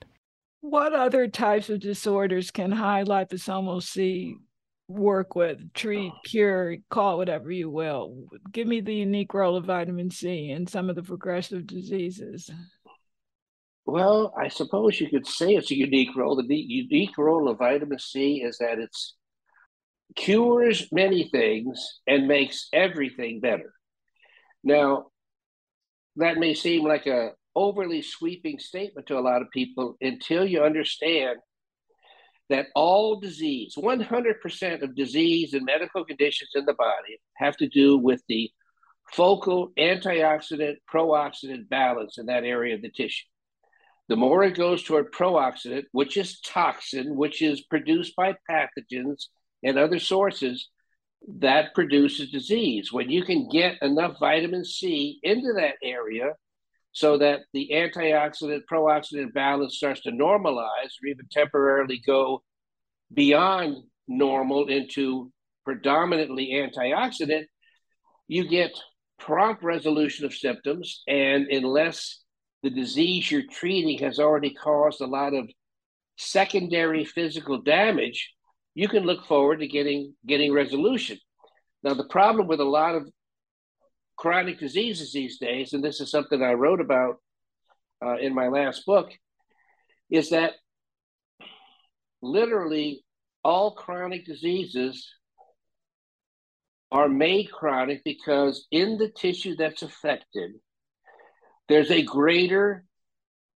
What 0.60 0.94
other 0.94 1.26
types 1.26 1.68
of 1.70 1.80
disorders 1.80 2.50
can 2.50 2.72
high 2.72 3.04
liposomal 3.04 3.82
C 3.82 4.36
work 4.88 5.34
with, 5.34 5.72
treat, 5.74 6.12
cure, 6.24 6.76
call 6.88 7.18
whatever 7.18 7.50
you 7.50 7.68
will? 7.68 8.26
Give 8.52 8.66
me 8.66 8.80
the 8.80 8.94
unique 8.94 9.34
role 9.34 9.56
of 9.56 9.64
vitamin 9.64 10.10
C 10.10 10.50
in 10.50 10.66
some 10.66 10.88
of 10.88 10.96
the 10.96 11.02
progressive 11.02 11.66
diseases. 11.66 12.50
Well, 13.84 14.32
I 14.38 14.48
suppose 14.48 15.00
you 15.00 15.08
could 15.08 15.26
say 15.26 15.54
it's 15.54 15.70
a 15.70 15.76
unique 15.76 16.14
role. 16.16 16.36
The 16.36 16.56
unique 16.56 17.18
role 17.18 17.48
of 17.48 17.58
vitamin 17.58 17.98
C 17.98 18.42
is 18.42 18.58
that 18.58 18.78
it 18.78 18.96
cures 20.14 20.88
many 20.92 21.28
things 21.28 22.00
and 22.06 22.28
makes 22.28 22.68
everything 22.72 23.40
better. 23.40 23.74
Now, 24.62 25.06
that 26.16 26.38
may 26.38 26.54
seem 26.54 26.84
like 26.84 27.06
a 27.06 27.32
overly 27.54 28.02
sweeping 28.02 28.58
statement 28.58 29.06
to 29.08 29.18
a 29.18 29.20
lot 29.20 29.42
of 29.42 29.50
people 29.50 29.96
until 30.00 30.44
you 30.44 30.62
understand 30.62 31.38
that 32.48 32.66
all 32.74 33.18
disease, 33.18 33.74
100% 33.76 34.82
of 34.82 34.94
disease 34.94 35.54
and 35.54 35.64
medical 35.64 36.04
conditions 36.04 36.50
in 36.54 36.64
the 36.66 36.74
body 36.74 37.18
have 37.36 37.56
to 37.56 37.68
do 37.68 37.98
with 37.98 38.22
the 38.28 38.50
focal 39.12 39.72
antioxidant 39.78 40.76
pro-oxidant 40.86 41.68
balance 41.68 42.18
in 42.18 42.26
that 42.26 42.44
area 42.44 42.74
of 42.74 42.82
the 42.82 42.90
tissue. 42.90 43.26
The 44.08 44.16
more 44.16 44.42
it 44.44 44.56
goes 44.56 44.82
toward 44.82 45.12
pro-oxidant, 45.12 45.84
which 45.92 46.16
is 46.16 46.40
toxin, 46.40 47.16
which 47.16 47.40
is 47.40 47.62
produced 47.62 48.14
by 48.16 48.34
pathogens 48.50 49.26
and 49.62 49.78
other 49.78 49.98
sources, 49.98 50.68
that 51.38 51.74
produces 51.74 52.30
disease. 52.30 52.92
When 52.92 53.10
you 53.10 53.24
can 53.24 53.48
get 53.48 53.80
enough 53.80 54.16
vitamin 54.18 54.64
C 54.64 55.20
into 55.22 55.52
that 55.54 55.76
area 55.82 56.32
so 56.92 57.18
that 57.18 57.40
the 57.52 57.70
antioxidant 57.72 58.66
pro-oxidant 58.66 59.32
balance 59.32 59.76
starts 59.76 60.02
to 60.02 60.10
normalize 60.10 60.92
or 61.02 61.08
even 61.08 61.26
temporarily 61.30 62.02
go 62.04 62.42
beyond 63.12 63.76
normal 64.08 64.66
into 64.66 65.32
predominantly 65.64 66.50
antioxidant, 66.52 67.44
you 68.28 68.48
get 68.48 68.72
prompt 69.18 69.62
resolution 69.62 70.26
of 70.26 70.34
symptoms. 70.34 71.02
And 71.06 71.46
unless 71.46 72.18
the 72.62 72.70
disease 72.70 73.30
you're 73.30 73.42
treating 73.50 73.98
has 73.98 74.18
already 74.18 74.54
caused 74.54 75.00
a 75.00 75.06
lot 75.06 75.34
of 75.34 75.50
secondary 76.16 77.04
physical 77.04 77.60
damage, 77.60 78.32
you 78.74 78.88
can 78.88 79.04
look 79.04 79.26
forward 79.26 79.60
to 79.60 79.66
getting 79.66 80.14
getting 80.26 80.52
resolution. 80.52 81.18
Now, 81.82 81.94
the 81.94 82.08
problem 82.08 82.46
with 82.46 82.60
a 82.60 82.64
lot 82.64 82.94
of 82.94 83.08
chronic 84.16 84.58
diseases 84.58 85.12
these 85.12 85.38
days, 85.38 85.72
and 85.72 85.82
this 85.82 86.00
is 86.00 86.10
something 86.10 86.42
I 86.42 86.52
wrote 86.52 86.80
about 86.80 87.16
uh, 88.04 88.16
in 88.18 88.34
my 88.34 88.48
last 88.48 88.86
book, 88.86 89.10
is 90.10 90.30
that 90.30 90.52
literally 92.22 93.04
all 93.42 93.74
chronic 93.74 94.24
diseases 94.24 95.08
are 96.92 97.08
made 97.08 97.50
chronic 97.50 98.02
because 98.04 98.66
in 98.70 98.98
the 98.98 99.08
tissue 99.08 99.56
that's 99.56 99.82
affected, 99.82 100.52
there's 101.68 101.90
a 101.90 102.02
greater 102.02 102.84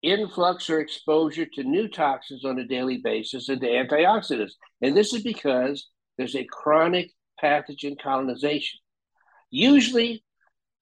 influx 0.03 0.71
or 0.71 0.81
exposure 0.81 1.47
to 1.47 1.65
new 1.65 1.89
toxins 1.89 2.45
on 2.45 2.59
a 2.59 2.67
daily 2.67 2.99
basis 3.03 3.49
and 3.49 3.61
to 3.61 3.67
antioxidants. 3.67 4.53
And 4.81 4.97
this 4.97 5.13
is 5.13 5.23
because 5.23 5.89
there's 6.17 6.37
a 6.37 6.45
chronic 6.45 7.11
pathogen 7.43 8.01
colonization, 8.01 8.79
usually 9.51 10.25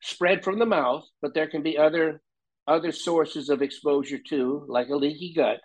spread 0.00 0.44
from 0.44 0.58
the 0.58 0.66
mouth, 0.66 1.04
but 1.22 1.34
there 1.34 1.48
can 1.48 1.62
be 1.62 1.78
other 1.78 2.20
other 2.66 2.92
sources 2.92 3.50
of 3.50 3.60
exposure 3.60 4.18
too, 4.18 4.64
like 4.68 4.88
a 4.88 4.96
leaky 4.96 5.34
gut. 5.34 5.60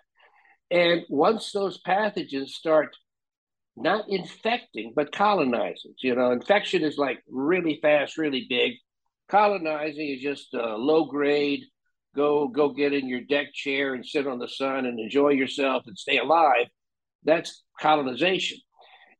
And 0.70 1.02
once 1.08 1.50
those 1.50 1.82
pathogens 1.82 2.48
start 2.48 2.94
not 3.76 4.04
infecting, 4.08 4.92
but 4.94 5.12
colonizing, 5.12 5.94
you 6.02 6.14
know, 6.14 6.32
infection 6.32 6.82
is 6.82 6.98
like 6.98 7.22
really 7.28 7.78
fast, 7.80 8.18
really 8.18 8.46
big. 8.48 8.74
Colonizing 9.30 10.08
is 10.08 10.20
just 10.20 10.52
a 10.54 10.76
low 10.76 11.04
grade, 11.04 11.60
go 12.16 12.48
go 12.48 12.70
get 12.70 12.92
in 12.92 13.08
your 13.08 13.20
deck 13.20 13.54
chair 13.54 13.94
and 13.94 14.04
sit 14.04 14.26
on 14.26 14.40
the 14.40 14.48
sun 14.48 14.86
and 14.86 14.98
enjoy 14.98 15.28
yourself 15.28 15.84
and 15.86 15.96
stay 15.96 16.18
alive. 16.18 16.66
That's 17.22 17.62
colonization. 17.80 18.58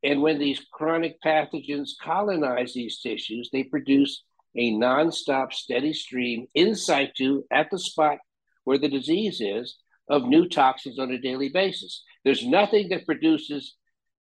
And 0.03 0.21
when 0.21 0.39
these 0.39 0.67
chronic 0.73 1.17
pathogens 1.25 1.91
colonize 2.03 2.75
these 2.75 3.01
tissues, 3.01 3.51
they 3.53 3.65
produce 3.65 4.25
a 4.57 4.73
nonstop, 4.73 5.53
steady 5.53 5.93
stream 5.93 6.47
in 6.55 6.75
situ 6.75 7.45
at 7.53 7.71
the 7.71 7.79
spot 7.79 8.19
where 8.65 8.79
the 8.79 8.89
disease 8.89 9.41
is 9.41 9.77
of 10.09 10.25
new 10.25 10.49
toxins 10.49 10.99
on 10.99 11.13
a 11.13 11.21
daily 11.21 11.51
basis. 11.51 12.03
There's 12.25 12.45
nothing 12.45 12.89
that 12.89 13.07
produces 13.07 13.77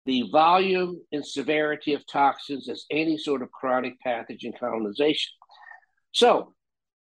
the 0.05 0.23
volume 0.31 1.01
and 1.11 1.25
severity 1.25 1.93
of 1.93 2.05
toxins 2.07 2.67
as 2.67 2.85
any 2.91 3.17
sort 3.17 3.41
of 3.41 3.51
chronic 3.51 3.93
pathogen 4.05 4.57
colonization. 4.59 5.31
So, 6.17 6.55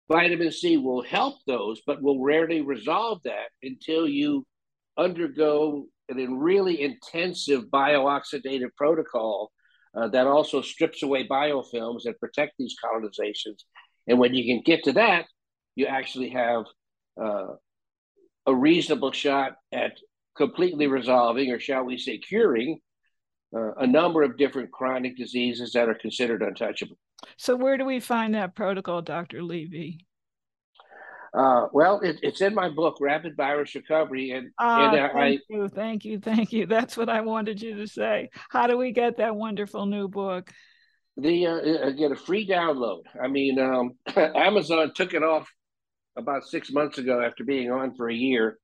vitamin 0.09 0.53
C 0.53 0.77
will 0.77 1.03
help 1.03 1.35
those, 1.45 1.81
but 1.85 2.01
will 2.01 2.23
rarely 2.23 2.61
resolve 2.61 3.19
that 3.25 3.49
until 3.61 4.07
you 4.07 4.45
undergo 4.97 5.87
an 6.07 6.37
really 6.37 6.81
intensive 6.81 7.65
biooxidative 7.65 8.73
protocol 8.77 9.51
uh, 9.97 10.07
that 10.07 10.27
also 10.27 10.61
strips 10.61 11.03
away 11.03 11.27
biofilms 11.27 12.03
that 12.05 12.21
protect 12.21 12.53
these 12.57 12.77
colonizations. 12.81 13.65
And 14.07 14.17
when 14.17 14.33
you 14.33 14.45
can 14.45 14.61
get 14.63 14.85
to 14.85 14.93
that, 14.93 15.25
you 15.75 15.87
actually 15.87 16.29
have 16.29 16.63
uh, 17.21 17.55
a 18.45 18.55
reasonable 18.55 19.11
shot 19.11 19.55
at 19.73 19.91
completely 20.37 20.87
resolving, 20.87 21.51
or 21.51 21.59
shall 21.59 21.83
we 21.83 21.97
say, 21.97 22.17
curing 22.17 22.79
uh, 23.55 23.73
a 23.73 23.87
number 23.87 24.23
of 24.23 24.37
different 24.37 24.71
chronic 24.71 25.17
diseases 25.17 25.73
that 25.73 25.89
are 25.89 25.95
considered 25.95 26.41
untouchable. 26.41 26.97
So, 27.37 27.55
where 27.55 27.77
do 27.77 27.85
we 27.85 27.99
find 27.99 28.33
that 28.35 28.55
protocol, 28.55 29.01
Dr. 29.01 29.43
Levy? 29.43 30.05
Uh, 31.33 31.67
well, 31.71 31.99
it, 32.01 32.19
it's 32.23 32.41
in 32.41 32.53
my 32.53 32.69
book, 32.69 32.97
Rapid 32.99 33.37
Virus 33.37 33.73
Recovery, 33.73 34.31
and, 34.31 34.51
ah, 34.59 34.89
and 34.89 34.99
uh, 34.99 35.09
thank 35.13 35.41
I, 35.41 35.43
you, 35.49 35.69
thank 35.69 36.05
you, 36.05 36.19
thank 36.19 36.51
you. 36.51 36.65
That's 36.67 36.97
what 36.97 37.09
I 37.09 37.21
wanted 37.21 37.61
you 37.61 37.75
to 37.75 37.87
say. 37.87 38.29
How 38.49 38.67
do 38.67 38.77
we 38.77 38.91
get 38.91 39.17
that 39.17 39.35
wonderful 39.35 39.85
new 39.85 40.07
book? 40.07 40.51
The 41.17 41.47
uh, 41.47 41.55
uh 41.55 41.89
get 41.91 42.11
a 42.11 42.15
free 42.15 42.47
download. 42.47 43.03
I 43.21 43.27
mean, 43.27 43.59
um, 43.59 43.91
Amazon 44.15 44.91
took 44.93 45.13
it 45.13 45.23
off 45.23 45.49
about 46.17 46.43
six 46.43 46.71
months 46.71 46.97
ago 46.97 47.21
after 47.21 47.43
being 47.43 47.71
on 47.71 47.95
for 47.95 48.09
a 48.09 48.13
year. 48.13 48.57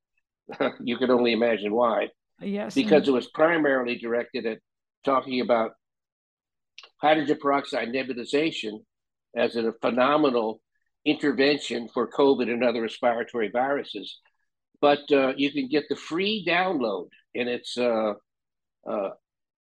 you 0.81 0.97
can 0.97 1.09
only 1.09 1.33
imagine 1.33 1.73
why. 1.73 2.07
Yes, 2.41 2.75
because 2.75 3.07
it 3.07 3.11
was 3.11 3.27
primarily 3.27 3.97
directed 3.97 4.45
at 4.45 4.59
talking 5.03 5.41
about 5.41 5.71
hydrogen 7.01 7.37
peroxide 7.41 7.87
nebulization 7.89 8.83
as 9.35 9.55
a 9.55 9.73
phenomenal 9.81 10.61
intervention 11.05 11.87
for 11.93 12.09
COVID 12.09 12.51
and 12.51 12.63
other 12.63 12.81
respiratory 12.81 13.49
viruses. 13.49 14.19
But 14.81 15.11
uh, 15.11 15.33
you 15.37 15.51
can 15.51 15.69
get 15.69 15.85
the 15.89 15.95
free 15.95 16.43
download, 16.47 17.09
and 17.33 17.49
it's 17.49 17.75
uh, 17.77 18.13
uh, 18.87 19.09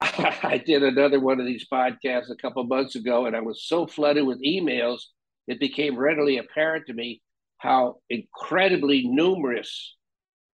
I 0.00 0.62
did 0.64 0.82
another 0.82 1.20
one 1.20 1.38
of 1.38 1.46
these 1.46 1.66
podcasts 1.70 2.30
a 2.30 2.36
couple 2.40 2.64
months 2.64 2.96
ago, 2.96 3.26
and 3.26 3.36
I 3.36 3.40
was 3.40 3.66
so 3.66 3.86
flooded 3.86 4.26
with 4.26 4.42
emails, 4.42 5.00
it 5.46 5.60
became 5.60 5.98
readily 5.98 6.38
apparent 6.38 6.86
to 6.86 6.94
me 6.94 7.20
how 7.58 7.96
incredibly 8.10 9.06
numerous 9.06 9.96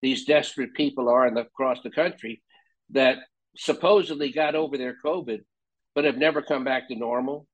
these 0.03 0.25
desperate 0.25 0.75
people 0.75 1.09
are 1.09 1.31
the, 1.31 1.41
across 1.41 1.79
the 1.83 1.91
country 1.91 2.43
that 2.91 3.19
supposedly 3.57 4.33
got 4.33 4.55
over 4.55 4.79
their 4.79 4.97
COVID, 5.05 5.41
but 5.95 6.05
have 6.05 6.17
never 6.17 6.43
come 6.43 6.65
back 6.65 6.89
to 6.89 6.95
normal. 6.95 7.47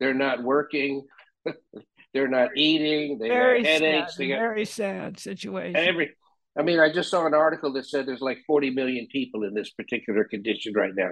They're 0.00 0.14
not 0.14 0.42
working. 0.42 1.06
they're 2.14 2.28
not 2.28 2.50
eating. 2.56 3.18
They 3.18 3.28
very 3.28 3.62
got 3.62 3.68
headaches. 3.68 4.12
Sad, 4.12 4.18
they 4.18 4.28
got 4.28 4.38
very 4.38 4.64
sad 4.64 5.18
situation. 5.20 5.76
every. 5.76 6.10
I 6.58 6.62
mean, 6.62 6.80
I 6.80 6.90
just 6.90 7.10
saw 7.10 7.26
an 7.26 7.34
article 7.34 7.72
that 7.74 7.86
said 7.86 8.06
there's 8.06 8.22
like 8.22 8.38
40 8.46 8.70
million 8.70 9.06
people 9.12 9.44
in 9.44 9.52
this 9.52 9.70
particular 9.70 10.24
condition 10.24 10.72
right 10.74 10.94
now. 10.94 11.10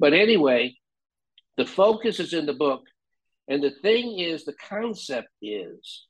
But 0.00 0.14
anyway, 0.14 0.76
the 1.56 1.64
focus 1.64 2.18
is 2.18 2.34
in 2.34 2.46
the 2.46 2.54
book. 2.54 2.82
And 3.46 3.62
the 3.62 3.70
thing 3.70 4.18
is, 4.18 4.44
the 4.44 4.54
concept 4.54 5.28
is, 5.40 6.06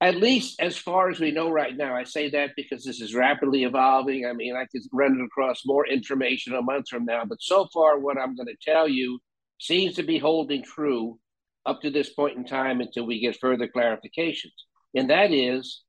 at 0.00 0.16
least 0.16 0.60
as 0.60 0.76
far 0.76 1.10
as 1.10 1.20
we 1.20 1.30
know 1.30 1.48
right 1.48 1.76
now, 1.76 1.94
I 1.94 2.02
say 2.02 2.30
that 2.30 2.50
because 2.56 2.82
this 2.82 3.00
is 3.00 3.14
rapidly 3.14 3.62
evolving. 3.62 4.26
I 4.26 4.32
mean, 4.32 4.56
I 4.56 4.66
could 4.72 4.82
run 4.92 5.20
across 5.24 5.62
more 5.64 5.86
information 5.86 6.54
a 6.54 6.62
month 6.62 6.88
from 6.88 7.04
now, 7.04 7.24
but 7.24 7.40
so 7.40 7.68
far, 7.72 8.00
what 8.00 8.18
I'm 8.18 8.34
going 8.34 8.48
to 8.48 8.56
tell 8.60 8.88
you 8.88 9.20
seems 9.62 9.94
to 9.94 10.02
be 10.02 10.18
holding 10.18 10.64
true 10.64 11.18
up 11.64 11.80
to 11.82 11.90
this 11.90 12.12
point 12.12 12.36
in 12.36 12.44
time 12.44 12.80
until 12.80 13.06
we 13.06 13.20
get 13.20 13.38
further 13.40 13.68
clarifications. 13.68 14.50
And 14.94 15.10
that 15.10 15.32
is 15.32 15.82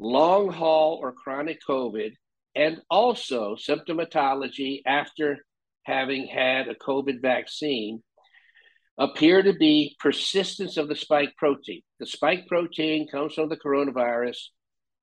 long 0.00 0.50
haul 0.50 0.98
or 1.00 1.12
chronic 1.12 1.60
COVID, 1.68 2.14
and 2.56 2.80
also 2.90 3.54
symptomatology 3.54 4.82
after 4.84 5.38
having 5.84 6.26
had 6.26 6.66
a 6.66 6.74
COVID 6.74 7.22
vaccine 7.22 8.02
appear 8.98 9.42
to 9.42 9.52
be 9.52 9.96
persistence 10.00 10.76
of 10.76 10.88
the 10.88 10.96
spike 10.96 11.36
protein. 11.36 11.82
The 12.00 12.06
spike 12.06 12.46
protein 12.48 13.06
comes 13.08 13.34
from 13.34 13.48
the 13.48 13.56
coronavirus. 13.56 14.38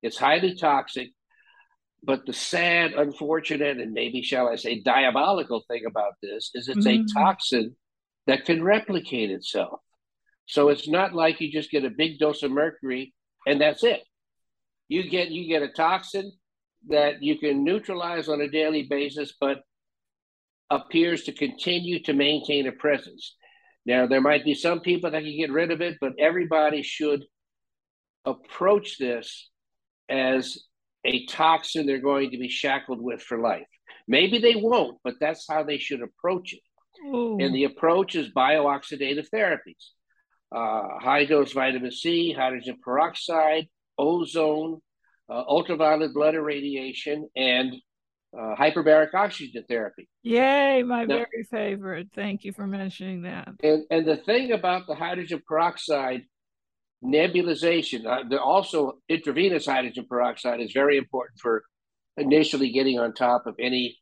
It's 0.02 0.18
highly 0.18 0.54
toxic, 0.54 1.10
but 2.02 2.26
the 2.26 2.32
sad, 2.34 2.92
unfortunate, 2.92 3.78
and 3.78 3.92
maybe 3.92 4.22
shall 4.22 4.48
I 4.48 4.56
say 4.56 4.80
diabolical 4.80 5.64
thing 5.68 5.84
about 5.86 6.14
this 6.22 6.50
is 6.54 6.68
it's 6.68 6.86
mm-hmm. 6.86 7.04
a 7.04 7.20
toxin 7.20 7.76
that 8.26 8.44
can 8.44 8.62
replicate 8.62 9.30
itself. 9.30 9.80
So 10.46 10.68
it's 10.68 10.88
not 10.88 11.14
like 11.14 11.40
you 11.40 11.50
just 11.50 11.70
get 11.70 11.84
a 11.84 11.90
big 11.90 12.18
dose 12.18 12.42
of 12.42 12.50
mercury 12.50 13.14
and 13.46 13.60
that's 13.60 13.84
it. 13.84 14.02
You 14.88 15.08
get 15.08 15.30
you 15.30 15.48
get 15.48 15.62
a 15.62 15.68
toxin 15.68 16.32
that 16.88 17.22
you 17.22 17.38
can 17.38 17.64
neutralize 17.64 18.28
on 18.28 18.40
a 18.40 18.48
daily 18.48 18.82
basis, 18.82 19.34
but 19.40 19.62
appears 20.70 21.24
to 21.24 21.32
continue 21.32 22.02
to 22.02 22.12
maintain 22.12 22.66
a 22.66 22.72
presence. 22.72 23.36
Now, 23.84 24.06
there 24.06 24.20
might 24.20 24.44
be 24.44 24.54
some 24.54 24.80
people 24.80 25.10
that 25.10 25.22
can 25.22 25.36
get 25.36 25.50
rid 25.50 25.70
of 25.70 25.80
it, 25.80 25.98
but 26.00 26.12
everybody 26.18 26.82
should 26.82 27.24
approach 28.24 28.98
this 28.98 29.50
as 30.08 30.58
a 31.04 31.26
toxin 31.26 31.86
they're 31.86 31.98
going 31.98 32.30
to 32.30 32.38
be 32.38 32.48
shackled 32.48 33.00
with 33.00 33.20
for 33.20 33.38
life. 33.38 33.66
Maybe 34.06 34.38
they 34.38 34.54
won't, 34.54 34.98
but 35.04 35.14
that's 35.20 35.46
how 35.48 35.62
they 35.62 35.78
should 35.78 36.00
approach 36.02 36.52
it. 36.52 36.60
Ooh. 37.04 37.38
And 37.40 37.54
the 37.54 37.64
approach 37.64 38.14
is 38.14 38.28
biooxidative 38.32 39.26
therapies 39.34 39.90
uh, 40.54 40.98
high 41.00 41.24
dose 41.24 41.52
vitamin 41.52 41.90
C, 41.90 42.32
hydrogen 42.32 42.76
peroxide, 42.82 43.68
ozone, 43.98 44.80
uh, 45.30 45.44
ultraviolet 45.48 46.12
blood 46.12 46.34
irradiation, 46.34 47.28
and 47.34 47.74
uh, 48.38 48.54
hyperbaric 48.58 49.14
oxygen 49.14 49.64
therapy. 49.68 50.08
Yay, 50.22 50.82
my 50.82 51.04
now, 51.04 51.16
very 51.16 51.46
favorite. 51.50 52.08
Thank 52.14 52.44
you 52.44 52.52
for 52.52 52.66
mentioning 52.66 53.22
that. 53.22 53.48
And, 53.62 53.84
and 53.90 54.06
the 54.06 54.16
thing 54.16 54.52
about 54.52 54.86
the 54.86 54.94
hydrogen 54.94 55.42
peroxide 55.46 56.22
nebulization, 57.04 58.06
uh, 58.06 58.28
the 58.28 58.40
also 58.40 58.98
intravenous 59.08 59.66
hydrogen 59.66 60.06
peroxide 60.08 60.60
is 60.60 60.72
very 60.72 60.96
important 60.96 61.40
for 61.40 61.62
initially 62.16 62.70
getting 62.70 62.98
on 62.98 63.14
top 63.14 63.46
of 63.46 63.54
any 63.58 63.96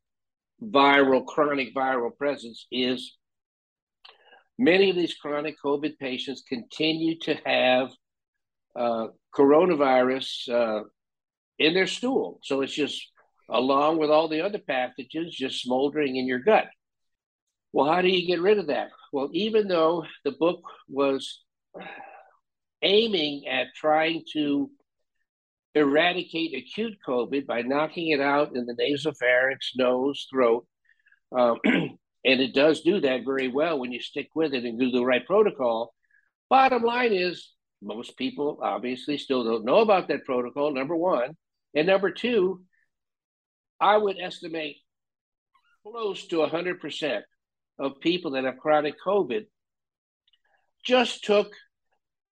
viral, 0.62 1.24
chronic 1.24 1.74
viral 1.74 2.16
presence 2.16 2.66
is 2.70 3.16
many 4.58 4.90
of 4.90 4.96
these 4.96 5.14
chronic 5.14 5.56
COVID 5.64 5.98
patients 5.98 6.42
continue 6.46 7.18
to 7.20 7.34
have 7.44 7.90
uh, 8.76 9.08
coronavirus 9.34 10.48
uh, 10.48 10.84
in 11.58 11.74
their 11.74 11.86
stool. 11.86 12.40
So 12.42 12.60
it's 12.60 12.74
just 12.74 13.00
along 13.48 13.98
with 13.98 14.10
all 14.10 14.28
the 14.28 14.42
other 14.42 14.58
pathogens 14.58 15.30
just 15.30 15.62
smoldering 15.62 16.16
in 16.16 16.26
your 16.26 16.38
gut. 16.38 16.68
Well, 17.72 17.90
how 17.90 18.02
do 18.02 18.08
you 18.08 18.26
get 18.26 18.40
rid 18.40 18.58
of 18.58 18.68
that? 18.68 18.90
Well, 19.12 19.30
even 19.32 19.68
though 19.68 20.04
the 20.24 20.32
book 20.32 20.62
was 20.88 21.42
aiming 22.82 23.46
at 23.48 23.68
trying 23.74 24.24
to 24.32 24.70
eradicate 25.74 26.56
acute 26.56 26.98
COVID 27.06 27.46
by 27.46 27.62
knocking 27.62 28.08
it 28.08 28.20
out 28.20 28.56
in 28.56 28.66
the 28.66 28.74
nasopharynx, 28.74 29.76
nose, 29.76 30.26
throat, 30.30 30.66
um, 31.36 31.58
and 31.64 32.40
it 32.40 32.54
does 32.54 32.80
do 32.80 33.00
that 33.00 33.24
very 33.24 33.48
well 33.48 33.78
when 33.78 33.92
you 33.92 34.00
stick 34.00 34.28
with 34.34 34.52
it 34.52 34.64
and 34.64 34.78
do 34.78 34.90
the 34.90 35.04
right 35.04 35.26
protocol. 35.26 35.94
Bottom 36.48 36.82
line 36.82 37.12
is, 37.12 37.52
most 37.82 38.16
people 38.16 38.58
obviously 38.62 39.16
still 39.16 39.44
don't 39.44 39.64
know 39.64 39.78
about 39.78 40.08
that 40.08 40.24
protocol, 40.24 40.72
number 40.72 40.96
one. 40.96 41.36
And 41.74 41.86
number 41.86 42.10
two, 42.10 42.62
I 43.80 43.96
would 43.96 44.18
estimate 44.20 44.76
close 45.86 46.26
to 46.26 46.36
100% 46.36 47.22
of 47.78 48.00
people 48.00 48.32
that 48.32 48.44
have 48.44 48.58
chronic 48.58 48.94
COVID 49.04 49.46
just 50.84 51.24
took 51.24 51.52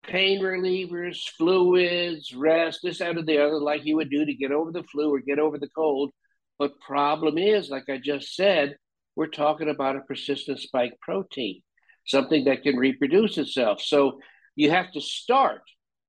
pain 0.04 0.40
relievers, 0.40 1.18
fluids, 1.36 2.34
rest, 2.34 2.80
this, 2.82 2.98
that, 2.98 3.16
or 3.16 3.22
the 3.22 3.38
other, 3.38 3.58
like 3.58 3.84
you 3.84 3.96
would 3.96 4.10
do 4.10 4.24
to 4.24 4.34
get 4.34 4.52
over 4.52 4.72
the 4.72 4.82
flu 4.84 5.14
or 5.14 5.20
get 5.20 5.38
over 5.38 5.58
the 5.58 5.68
cold. 5.68 6.10
But 6.58 6.80
problem 6.80 7.38
is, 7.38 7.70
like 7.70 7.88
I 7.88 7.98
just 8.02 8.34
said, 8.34 8.76
we're 9.16 9.28
talking 9.28 9.68
about 9.68 9.96
a 9.96 10.00
persistent 10.00 10.60
spike 10.60 10.94
protein, 11.00 11.62
something 12.06 12.44
that 12.44 12.62
can 12.62 12.76
reproduce 12.76 13.38
itself. 13.38 13.80
So 13.82 14.20
you 14.56 14.70
have 14.70 14.90
to 14.92 15.00
start, 15.00 15.62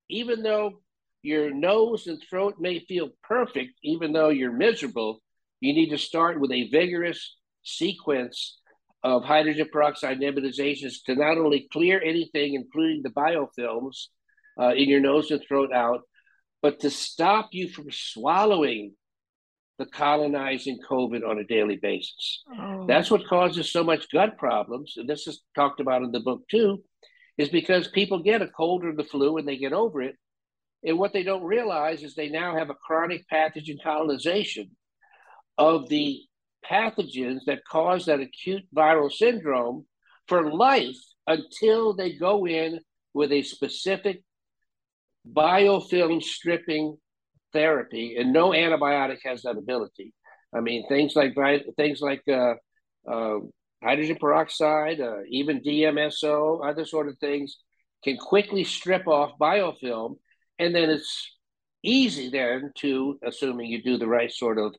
even 0.10 0.44
though 0.44 0.82
your 1.22 1.54
nose 1.54 2.08
and 2.08 2.22
throat 2.30 2.56
may 2.60 2.80
feel 2.80 3.10
perfect, 3.24 3.72
even 3.84 4.14
though 4.14 4.30
you're 4.30 4.54
miserable, 4.54 5.22
you 5.60 5.74
need 5.74 5.90
to 5.90 5.98
start 5.98 6.40
with 6.40 6.52
a 6.52 6.70
vigorous 6.70 7.36
sequence 7.64 8.60
of 9.04 9.24
hydrogen 9.24 9.68
peroxide 9.72 10.20
nebulizations 10.20 11.04
to 11.06 11.16
not 11.16 11.38
only 11.38 11.68
clear 11.72 12.02
anything, 12.02 12.54
including 12.54 13.02
the 13.02 13.10
biofilms 13.10 14.08
uh, 14.60 14.74
in 14.74 14.90
your 14.90 15.00
nose 15.00 15.32
and 15.32 15.42
throat 15.48 15.72
out, 15.74 16.02
but 16.62 16.82
to 16.82 16.90
stop 16.90 17.50
you 17.52 17.70
from 17.70 17.88
swallowing 17.92 18.94
the 19.78 19.86
colonizing 19.86 20.78
COVID 20.90 21.28
on 21.28 21.40
a 21.40 21.46
daily 21.46 21.78
basis. 21.78 22.44
Oh. 22.54 22.86
That's 22.86 23.10
what 23.10 23.28
causes 23.28 23.72
so 23.72 23.84
much 23.84 24.12
gut 24.12 24.38
problems. 24.38 24.96
And 24.98 25.10
this 25.10 25.26
is 25.26 25.42
talked 25.56 25.80
about 25.80 26.04
in 26.04 26.12
the 26.12 26.20
book 26.20 26.42
too, 26.52 26.84
is 27.38 27.48
because 27.48 27.88
people 27.88 28.22
get 28.22 28.42
a 28.42 28.48
cold 28.48 28.84
or 28.84 28.94
the 28.94 29.06
flu 29.06 29.38
and 29.38 29.48
they 29.48 29.58
get 29.58 29.72
over 29.72 30.02
it. 30.02 30.16
And 30.84 31.00
what 31.00 31.14
they 31.14 31.24
don't 31.24 31.44
realize 31.44 32.04
is 32.04 32.14
they 32.14 32.30
now 32.30 32.58
have 32.58 32.70
a 32.70 32.76
chronic 32.76 33.24
pathogen 33.32 33.82
colonization 33.82 34.72
of 35.58 35.88
the 35.90 36.22
pathogens 36.66 37.42
that 37.46 37.66
cause 37.70 38.06
that 38.06 38.20
acute 38.20 38.64
viral 38.76 39.12
syndrome 39.12 39.86
for 40.28 40.52
life 40.52 40.98
until 41.28 41.94
they 41.94 42.14
go 42.14 42.46
in 42.48 42.80
with 43.14 43.32
a 43.32 43.42
specific 43.44 44.24
biofilm 45.32 46.22
stripping 46.22 46.98
therapy, 47.54 48.16
and 48.18 48.32
no 48.32 48.52
antibiotic 48.52 49.20
has 49.24 49.44
that 49.44 49.58
ability. 49.58 50.14
I 50.54 50.62
mean, 50.62 50.88
things 50.88 51.16
like 51.16 51.36
things 51.78 52.02
like 52.02 52.24
uh, 52.28 52.54
uh, 53.10 53.40
hydrogen 53.84 54.18
peroxide, 54.20 55.00
uh, 55.00 55.20
even 55.30 55.62
DMSO, 55.62 56.68
other 56.68 56.86
sort 56.86 57.08
of 57.08 57.18
things 57.20 57.58
can 58.04 58.18
quickly 58.18 58.64
strip 58.64 59.08
off 59.08 59.38
biofilm, 59.40 60.16
and 60.58 60.74
then 60.74 60.90
it's 60.90 61.36
easy 61.84 62.30
then 62.30 62.72
to, 62.78 63.20
assuming 63.24 63.68
you 63.68 63.82
do 63.82 63.98
the 63.98 64.08
right 64.08 64.32
sort 64.32 64.58
of 64.58 64.76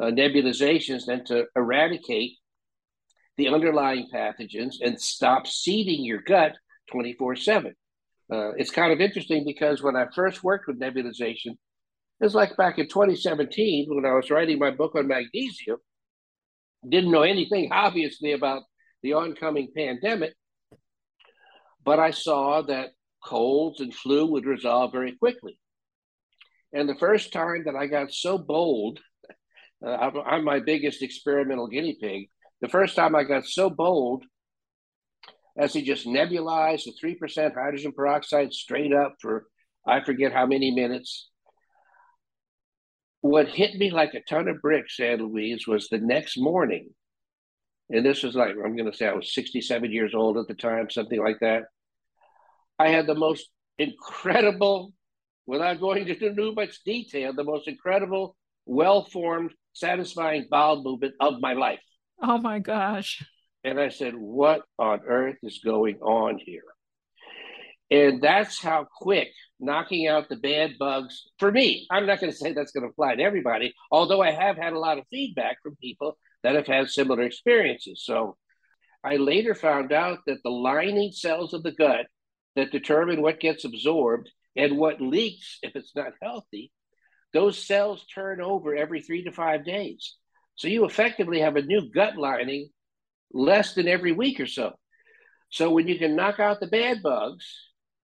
uh, 0.00 0.06
nebulizations 0.06 1.06
then 1.06 1.24
to 1.24 1.46
eradicate 1.56 2.32
the 3.36 3.48
underlying 3.48 4.08
pathogens 4.12 4.76
and 4.80 5.00
stop 5.00 5.46
seeding 5.46 6.04
your 6.04 6.20
gut 6.20 6.56
24 6.90 7.36
7. 7.36 7.74
Uh, 8.32 8.52
it's 8.56 8.70
kind 8.70 8.92
of 8.92 9.00
interesting 9.00 9.44
because 9.44 9.82
when 9.82 9.96
I 9.96 10.06
first 10.14 10.42
worked 10.42 10.66
with 10.66 10.80
nebulization, 10.80 11.52
it 12.18 12.24
was 12.24 12.34
like 12.34 12.56
back 12.56 12.78
in 12.78 12.88
2017 12.88 13.86
when 13.88 14.06
I 14.06 14.14
was 14.14 14.30
writing 14.30 14.58
my 14.58 14.70
book 14.70 14.94
on 14.94 15.06
magnesium, 15.06 15.78
didn't 16.88 17.10
know 17.10 17.22
anything 17.22 17.70
obviously 17.72 18.32
about 18.32 18.62
the 19.02 19.12
oncoming 19.12 19.70
pandemic, 19.76 20.34
but 21.84 21.98
I 21.98 22.10
saw 22.10 22.62
that 22.62 22.90
colds 23.24 23.80
and 23.80 23.94
flu 23.94 24.26
would 24.26 24.46
resolve 24.46 24.92
very 24.92 25.12
quickly. 25.16 25.58
And 26.72 26.88
the 26.88 26.96
first 26.96 27.32
time 27.32 27.64
that 27.66 27.76
I 27.76 27.86
got 27.86 28.12
so 28.12 28.38
bold 28.38 29.00
uh, 29.84 29.90
I'm, 29.90 30.16
I'm 30.26 30.44
my 30.44 30.60
biggest 30.60 31.02
experimental 31.02 31.68
guinea 31.68 31.96
pig. 32.00 32.28
The 32.60 32.68
first 32.68 32.96
time 32.96 33.14
I 33.14 33.24
got 33.24 33.46
so 33.46 33.70
bold 33.70 34.24
as 35.58 35.72
to 35.72 35.82
just 35.82 36.06
nebulize 36.06 36.84
the 36.84 36.94
3% 37.02 37.54
hydrogen 37.54 37.92
peroxide 37.92 38.52
straight 38.52 38.92
up 38.92 39.16
for 39.20 39.46
I 39.86 40.02
forget 40.04 40.32
how 40.32 40.46
many 40.46 40.72
minutes. 40.72 41.30
What 43.20 43.48
hit 43.48 43.74
me 43.74 43.90
like 43.90 44.14
a 44.14 44.20
ton 44.20 44.48
of 44.48 44.60
bricks, 44.60 45.00
Ann 45.00 45.18
Louise, 45.18 45.66
was 45.66 45.88
the 45.88 45.98
next 45.98 46.36
morning 46.38 46.90
and 47.90 48.04
this 48.04 48.22
was 48.22 48.34
like, 48.34 48.50
I'm 48.50 48.76
going 48.76 48.90
to 48.90 48.96
say 48.96 49.06
I 49.06 49.12
was 49.12 49.32
67 49.32 49.92
years 49.92 50.14
old 50.14 50.38
at 50.38 50.48
the 50.48 50.54
time, 50.54 50.90
something 50.90 51.22
like 51.22 51.38
that. 51.40 51.64
I 52.78 52.88
had 52.88 53.06
the 53.06 53.14
most 53.14 53.48
incredible, 53.78 54.92
without 55.46 55.80
going 55.80 56.08
into 56.08 56.34
too 56.34 56.52
much 56.54 56.82
detail, 56.84 57.32
the 57.32 57.44
most 57.44 57.68
incredible, 57.68 58.36
well 58.66 59.04
formed, 59.04 59.52
satisfying 59.76 60.46
bowel 60.50 60.82
movement 60.82 61.14
of 61.20 61.40
my 61.40 61.52
life. 61.52 61.80
Oh 62.22 62.38
my 62.38 62.58
gosh. 62.58 63.22
And 63.62 63.78
I 63.78 63.90
said, 63.90 64.14
What 64.14 64.62
on 64.78 65.00
earth 65.06 65.36
is 65.42 65.60
going 65.64 65.96
on 66.00 66.38
here? 66.38 66.62
And 67.90 68.20
that's 68.20 68.60
how 68.60 68.86
quick 68.98 69.28
knocking 69.60 70.08
out 70.08 70.28
the 70.28 70.36
bad 70.36 70.72
bugs 70.78 71.22
for 71.38 71.52
me. 71.52 71.86
I'm 71.90 72.06
not 72.06 72.20
going 72.20 72.32
to 72.32 72.36
say 72.36 72.52
that's 72.52 72.72
going 72.72 72.82
to 72.82 72.90
apply 72.90 73.14
to 73.14 73.22
everybody, 73.22 73.74
although 73.92 74.22
I 74.22 74.32
have 74.32 74.56
had 74.56 74.72
a 74.72 74.78
lot 74.78 74.98
of 74.98 75.04
feedback 75.10 75.58
from 75.62 75.76
people 75.76 76.18
that 76.42 76.56
have 76.56 76.66
had 76.66 76.88
similar 76.88 77.22
experiences. 77.22 78.02
So 78.04 78.36
I 79.04 79.16
later 79.16 79.54
found 79.54 79.92
out 79.92 80.18
that 80.26 80.42
the 80.42 80.50
lining 80.50 81.12
cells 81.12 81.54
of 81.54 81.62
the 81.62 81.72
gut 81.72 82.06
that 82.56 82.72
determine 82.72 83.22
what 83.22 83.40
gets 83.40 83.64
absorbed 83.64 84.30
and 84.56 84.78
what 84.78 85.00
leaks 85.00 85.58
if 85.62 85.76
it's 85.76 85.94
not 85.94 86.12
healthy, 86.20 86.72
those 87.36 87.62
cells 87.62 88.02
turn 88.06 88.40
over 88.40 88.74
every 88.74 89.02
three 89.02 89.22
to 89.24 89.30
five 89.30 89.62
days. 89.64 90.14
So 90.54 90.68
you 90.68 90.86
effectively 90.86 91.40
have 91.40 91.56
a 91.56 91.62
new 91.62 91.90
gut 91.92 92.16
lining 92.16 92.70
less 93.30 93.74
than 93.74 93.88
every 93.88 94.12
week 94.12 94.40
or 94.40 94.46
so. 94.46 94.72
So 95.50 95.70
when 95.70 95.86
you 95.86 95.98
can 95.98 96.16
knock 96.16 96.40
out 96.40 96.60
the 96.60 96.66
bad 96.66 97.02
bugs 97.02 97.46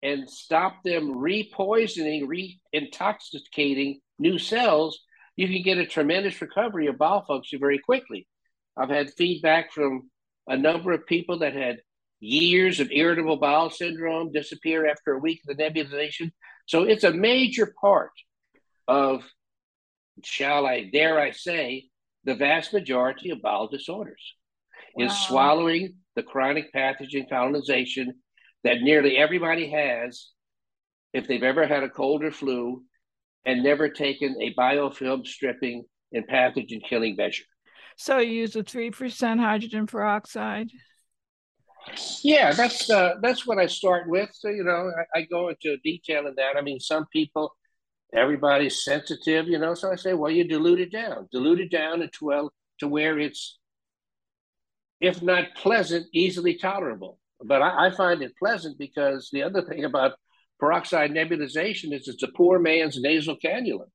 and 0.02 0.28
stop 0.28 0.82
them 0.84 1.16
repoisoning, 1.16 2.28
re-intoxicating 2.28 4.00
new 4.18 4.38
cells, 4.38 5.00
you 5.34 5.48
can 5.48 5.62
get 5.62 5.78
a 5.78 5.86
tremendous 5.86 6.40
recovery 6.42 6.88
of 6.88 6.98
bowel 6.98 7.24
function 7.26 7.58
very 7.58 7.78
quickly. 7.78 8.28
I've 8.76 8.90
had 8.90 9.14
feedback 9.14 9.72
from 9.72 10.10
a 10.46 10.58
number 10.58 10.92
of 10.92 11.06
people 11.06 11.38
that 11.38 11.54
had 11.54 11.78
years 12.20 12.80
of 12.80 12.90
irritable 12.92 13.38
bowel 13.38 13.70
syndrome 13.70 14.30
disappear 14.30 14.86
after 14.86 15.14
a 15.14 15.18
week 15.18 15.40
of 15.48 15.56
the 15.56 15.62
nebulization. 15.62 16.32
So 16.66 16.82
it's 16.82 17.04
a 17.04 17.12
major 17.12 17.72
part 17.80 18.12
of, 18.92 19.24
shall 20.22 20.66
I 20.66 20.90
dare 20.92 21.18
I 21.18 21.30
say, 21.30 21.88
the 22.24 22.34
vast 22.34 22.72
majority 22.72 23.30
of 23.30 23.42
bowel 23.42 23.68
disorders 23.68 24.34
wow. 24.94 25.06
is 25.06 25.18
swallowing 25.26 25.94
the 26.14 26.22
chronic 26.22 26.72
pathogen 26.72 27.28
colonization 27.28 28.14
that 28.64 28.82
nearly 28.82 29.16
everybody 29.16 29.70
has 29.70 30.28
if 31.12 31.26
they've 31.26 31.42
ever 31.42 31.66
had 31.66 31.82
a 31.82 31.88
cold 31.88 32.22
or 32.22 32.30
flu 32.30 32.82
and 33.44 33.62
never 33.62 33.88
taken 33.88 34.36
a 34.40 34.54
biofilm 34.54 35.26
stripping 35.26 35.84
and 36.12 36.28
pathogen 36.28 36.82
killing 36.88 37.16
measure. 37.16 37.44
So 37.96 38.18
you 38.18 38.32
use 38.32 38.56
a 38.56 38.62
three 38.62 38.90
percent 38.90 39.40
hydrogen 39.40 39.86
peroxide. 39.86 40.70
Yeah, 42.22 42.52
that's 42.52 42.88
uh, 42.88 43.14
that's 43.20 43.46
what 43.46 43.58
I 43.58 43.66
start 43.66 44.08
with. 44.08 44.30
So 44.32 44.48
you 44.48 44.64
know, 44.64 44.90
I, 45.14 45.20
I 45.20 45.22
go 45.24 45.48
into 45.48 45.76
detail 45.82 46.26
in 46.26 46.34
that. 46.36 46.56
I 46.56 46.62
mean, 46.62 46.80
some 46.80 47.06
people, 47.12 47.52
everybody's 48.14 48.84
sensitive, 48.84 49.48
you 49.48 49.58
know. 49.58 49.74
So 49.74 49.92
I 49.92 49.96
say, 49.96 50.14
well, 50.14 50.30
you 50.30 50.44
dilute 50.44 50.80
it 50.80 50.92
down, 50.92 51.28
dilute 51.32 51.60
it 51.60 51.70
down 51.70 52.00
to 52.00 52.08
well 52.20 52.52
to 52.78 52.88
where 52.88 53.18
it's, 53.18 53.58
if 55.00 55.22
not 55.22 55.54
pleasant, 55.54 56.06
easily 56.12 56.56
tolerable 56.56 57.18
but 57.44 57.62
I, 57.62 57.86
I 57.86 57.90
find 57.90 58.22
it 58.22 58.36
pleasant 58.36 58.78
because 58.78 59.28
the 59.32 59.42
other 59.42 59.62
thing 59.62 59.84
about 59.84 60.12
peroxide 60.58 61.10
nebulization 61.10 61.92
is 61.92 62.08
it's 62.08 62.22
a 62.22 62.28
poor 62.28 62.58
man's 62.58 63.00
nasal 63.00 63.36
cannula. 63.44 63.86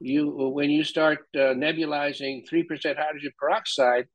You 0.00 0.28
when 0.54 0.70
you 0.70 0.84
start 0.84 1.20
uh, 1.34 1.54
nebulizing 1.54 2.48
three 2.48 2.62
percent 2.62 2.98
hydrogen 2.98 3.32
peroxide, 3.38 4.06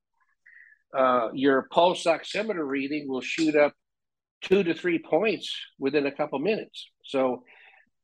uh, 0.98 1.30
your 1.34 1.68
pulse 1.72 2.06
oximeter 2.06 2.66
reading 2.66 3.08
will 3.08 3.22
shoot 3.22 3.56
up 3.56 3.74
two 4.42 4.64
to 4.64 4.74
three 4.74 5.00
points 5.00 5.54
within 5.78 6.06
a 6.06 6.12
couple 6.12 6.40
minutes. 6.40 6.90
So 7.04 7.44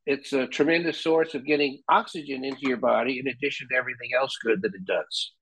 it's 0.10 0.34
a 0.34 0.48
tremendous 0.48 1.00
source 1.00 1.36
of 1.36 1.46
getting 1.46 1.84
oxygen 1.88 2.44
into 2.44 2.62
your 2.62 2.78
body 2.78 3.20
in 3.20 3.28
addition 3.28 3.68
to 3.70 3.76
everything 3.76 4.10
else 4.20 4.36
good 4.44 4.60
that 4.64 4.74
it 4.74 4.84
does. 4.84 5.34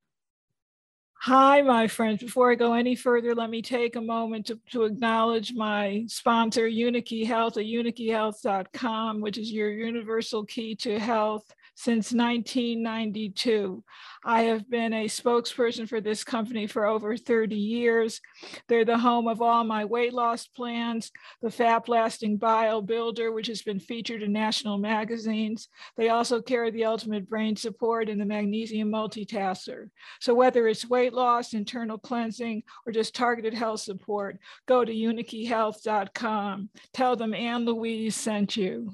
Hi, 1.21 1.61
my 1.61 1.87
friends. 1.87 2.21
Before 2.21 2.51
I 2.51 2.55
go 2.55 2.73
any 2.73 2.93
further, 2.93 3.33
let 3.33 3.49
me 3.49 3.61
take 3.61 3.95
a 3.95 4.01
moment 4.01 4.47
to, 4.47 4.59
to 4.71 4.83
acknowledge 4.83 5.53
my 5.53 6.03
sponsor, 6.07 6.67
Unikey 6.67 7.25
Health 7.25 7.55
at 7.57 7.63
unikeyhealth.com, 7.63 9.21
which 9.21 9.37
is 9.37 9.53
your 9.53 9.71
universal 9.71 10.45
key 10.45 10.75
to 10.75 10.99
health 10.99 11.49
since 11.77 12.11
1992. 12.11 13.83
I 14.25 14.41
have 14.41 14.67
been 14.67 14.93
a 14.93 15.05
spokesperson 15.05 15.87
for 15.87 16.01
this 16.01 16.23
company 16.23 16.65
for 16.65 16.87
over 16.87 17.15
30 17.15 17.55
years. 17.55 18.19
They're 18.67 18.83
the 18.83 18.97
home 18.97 19.27
of 19.27 19.43
all 19.43 19.63
my 19.63 19.85
weight 19.85 20.11
loss 20.11 20.47
plans, 20.47 21.11
the 21.39 21.51
Fat 21.51 21.85
Blasting 21.85 22.37
Bio 22.37 22.81
Builder, 22.81 23.31
which 23.31 23.45
has 23.45 23.61
been 23.61 23.79
featured 23.79 24.23
in 24.23 24.33
national 24.33 24.79
magazines. 24.79 25.69
They 25.97 26.09
also 26.09 26.41
carry 26.41 26.71
the 26.71 26.85
Ultimate 26.85 27.29
Brain 27.29 27.55
Support 27.55 28.09
and 28.09 28.19
the 28.19 28.25
Magnesium 28.25 28.91
Multitasker. 28.91 29.91
So 30.19 30.33
whether 30.33 30.67
it's 30.67 30.89
weight 30.89 31.13
loss, 31.13 31.53
internal 31.53 31.99
cleansing, 31.99 32.63
or 32.87 32.91
just 32.91 33.13
targeted 33.13 33.53
health 33.53 33.81
support, 33.81 34.39
go 34.65 34.83
to 34.83 34.91
unikeyhealth.com. 34.91 36.69
Tell 36.93 37.15
them 37.15 37.35
Ann 37.35 37.65
Louise 37.65 38.15
sent 38.15 38.57
you. 38.57 38.93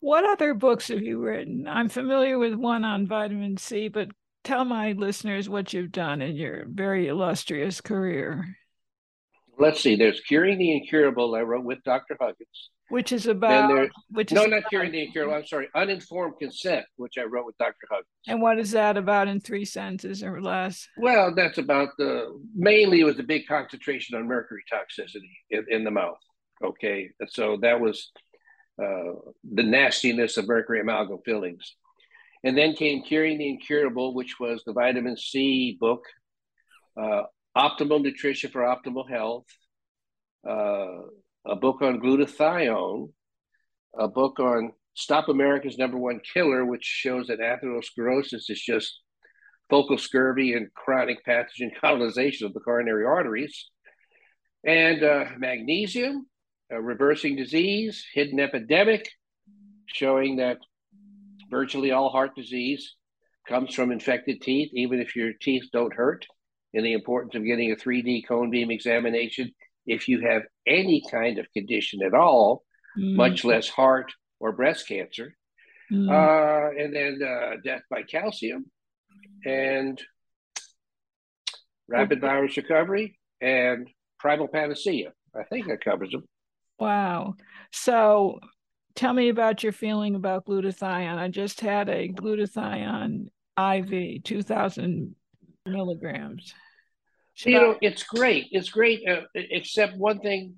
What 0.00 0.24
other 0.24 0.54
books 0.54 0.88
have 0.88 1.02
you 1.02 1.18
written? 1.18 1.66
I'm 1.68 1.88
familiar 1.88 2.38
with 2.38 2.54
one 2.54 2.84
on 2.84 3.06
vitamin 3.06 3.56
C, 3.56 3.88
but 3.88 4.08
tell 4.44 4.64
my 4.64 4.92
listeners 4.92 5.48
what 5.48 5.72
you've 5.72 5.92
done 5.92 6.22
in 6.22 6.36
your 6.36 6.64
very 6.68 7.08
illustrious 7.08 7.80
career. 7.80 8.56
Let's 9.58 9.80
see. 9.80 9.96
There's 9.96 10.20
Curing 10.20 10.58
the 10.58 10.72
Incurable. 10.72 11.34
I 11.34 11.40
wrote 11.42 11.64
with 11.64 11.82
Dr. 11.84 12.16
Huggins. 12.20 12.70
Which 12.90 13.12
is 13.12 13.26
about 13.26 13.90
which 14.08 14.32
no, 14.32 14.44
is 14.44 14.48
not 14.48 14.58
about, 14.60 14.70
curing 14.70 14.92
the 14.92 15.04
incurable. 15.04 15.34
I'm 15.34 15.44
sorry, 15.46 15.68
uninformed 15.74 16.36
consent, 16.40 16.86
which 16.96 17.18
I 17.18 17.24
wrote 17.24 17.44
with 17.44 17.58
Dr. 17.58 17.86
Huggins. 17.90 18.06
And 18.26 18.40
what 18.40 18.58
is 18.58 18.70
that 18.70 18.96
about 18.96 19.28
in 19.28 19.40
three 19.40 19.66
sentences 19.66 20.22
or 20.22 20.40
less? 20.40 20.88
Well, 20.96 21.34
that's 21.34 21.58
about 21.58 21.90
the 21.98 22.40
mainly 22.56 23.00
it 23.00 23.04
was 23.04 23.18
a 23.18 23.24
big 23.24 23.46
concentration 23.46 24.16
on 24.16 24.26
mercury 24.26 24.62
toxicity 24.72 25.30
in, 25.50 25.66
in 25.68 25.84
the 25.84 25.90
mouth. 25.90 26.16
Okay, 26.64 27.10
so 27.28 27.58
that 27.60 27.78
was 27.78 28.10
uh, 28.82 29.12
the 29.44 29.62
nastiness 29.62 30.36
of 30.36 30.46
mercury 30.46 30.80
amalgam 30.80 31.18
fillings. 31.24 31.74
And 32.44 32.56
then 32.56 32.74
came 32.74 33.02
Curing 33.02 33.38
the 33.38 33.48
Incurable, 33.48 34.14
which 34.14 34.38
was 34.38 34.62
the 34.64 34.72
vitamin 34.72 35.16
C 35.16 35.76
book, 35.80 36.04
uh, 37.00 37.22
Optimal 37.56 38.02
Nutrition 38.02 38.50
for 38.50 38.62
Optimal 38.62 39.08
Health, 39.10 39.46
uh, 40.48 41.02
a 41.44 41.56
book 41.56 41.82
on 41.82 42.00
glutathione, 42.00 43.10
a 43.98 44.06
book 44.06 44.38
on 44.38 44.72
Stop 44.94 45.28
America's 45.28 45.78
Number 45.78 45.98
One 45.98 46.20
Killer, 46.32 46.64
which 46.64 46.84
shows 46.84 47.26
that 47.26 47.40
atherosclerosis 47.40 48.48
is 48.48 48.62
just 48.64 49.00
focal 49.68 49.98
scurvy 49.98 50.54
and 50.54 50.72
chronic 50.74 51.24
pathogen 51.26 51.70
colonization 51.80 52.46
of 52.46 52.54
the 52.54 52.60
coronary 52.60 53.04
arteries, 53.04 53.70
and 54.64 55.02
uh, 55.02 55.24
magnesium, 55.38 56.27
uh, 56.72 56.80
reversing 56.80 57.36
disease, 57.36 58.04
hidden 58.12 58.40
epidemic, 58.40 59.08
showing 59.86 60.36
that 60.36 60.58
virtually 61.50 61.92
all 61.92 62.10
heart 62.10 62.34
disease 62.36 62.94
comes 63.48 63.74
from 63.74 63.90
infected 63.90 64.42
teeth, 64.42 64.70
even 64.74 65.00
if 65.00 65.16
your 65.16 65.32
teeth 65.40 65.64
don't 65.72 65.94
hurt, 65.94 66.26
and 66.74 66.84
the 66.84 66.92
importance 66.92 67.34
of 67.34 67.44
getting 67.44 67.72
a 67.72 67.76
3D 67.76 68.26
cone 68.26 68.50
beam 68.50 68.70
examination 68.70 69.50
if 69.86 70.06
you 70.06 70.20
have 70.20 70.42
any 70.66 71.02
kind 71.10 71.38
of 71.38 71.50
condition 71.52 72.02
at 72.02 72.14
all, 72.14 72.62
mm. 72.96 73.14
much 73.16 73.44
less 73.44 73.68
heart 73.68 74.12
or 74.38 74.52
breast 74.52 74.86
cancer. 74.86 75.34
Mm. 75.90 76.10
Uh, 76.10 76.82
and 76.82 76.94
then 76.94 77.20
uh, 77.26 77.56
death 77.64 77.82
by 77.90 78.02
calcium 78.02 78.66
and 79.46 80.00
rapid 81.88 82.20
virus 82.20 82.56
recovery 82.58 83.18
and 83.40 83.88
primal 84.18 84.48
panacea. 84.48 85.12
I 85.34 85.44
think 85.44 85.68
that 85.68 85.82
covers 85.82 86.10
them. 86.10 86.24
Wow. 86.78 87.34
So 87.72 88.38
tell 88.94 89.12
me 89.12 89.28
about 89.28 89.62
your 89.62 89.72
feeling 89.72 90.14
about 90.14 90.46
glutathione. 90.46 91.18
I 91.18 91.28
just 91.28 91.60
had 91.60 91.88
a 91.88 92.08
glutathione 92.08 93.28
IV, 93.58 94.22
2000 94.22 95.14
milligrams. 95.66 96.54
Should 97.34 97.52
you 97.52 97.58
I... 97.58 97.62
know, 97.62 97.78
it's 97.80 98.02
great. 98.02 98.48
It's 98.50 98.70
great, 98.70 99.08
uh, 99.08 99.22
except 99.34 99.96
one 99.96 100.20
thing. 100.20 100.56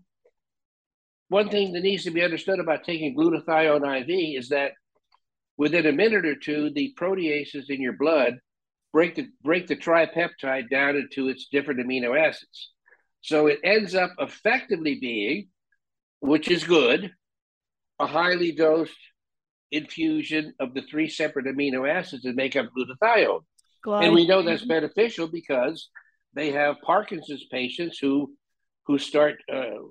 One 1.29 1.49
thing 1.49 1.73
that 1.75 1.83
needs 1.83 2.03
to 2.05 2.11
be 2.11 2.25
understood 2.25 2.59
about 2.59 2.83
taking 2.83 3.15
glutathione 3.15 4.01
IV 4.01 4.39
is 4.39 4.49
that 4.49 4.73
within 5.57 5.87
a 5.87 5.93
minute 5.93 6.27
or 6.27 6.35
two, 6.35 6.71
the 6.71 6.93
proteases 6.99 7.69
in 7.69 7.81
your 7.81 7.93
blood 7.93 8.39
break 8.93 9.15
the 9.15 9.29
break 9.43 9.67
the 9.67 9.77
tripeptide 9.77 10.69
down 10.71 10.97
into 10.97 11.29
its 11.29 11.47
different 11.53 11.81
amino 11.81 12.19
acids. 12.19 12.73
So 13.21 13.47
it 13.47 13.61
ends 13.63 13.95
up 13.95 14.11
effectively 14.19 14.99
being 15.01 15.49
which 16.21 16.49
is 16.51 16.65
good, 16.65 17.13
a 17.99 18.07
highly 18.07 18.53
dosed 18.53 18.93
infusion 19.73 20.55
of 20.59 20.75
the 20.75 20.83
three 20.83 21.09
separate 21.09 21.47
amino 21.47 21.89
acids 21.89 22.23
that 22.23 22.37
make 22.37 22.57
up 22.57 22.67
glutathione. 22.77 23.43
And 23.87 24.13
we 24.13 24.27
know 24.27 24.43
that's 24.43 24.65
beneficial 24.65 25.29
because 25.29 25.89
they 26.35 26.51
have 26.53 26.77
Parkinson's 26.85 27.45
patients 27.51 27.99
who 27.99 28.35
who 28.87 28.99
start 28.99 29.37
uh, 29.53 29.83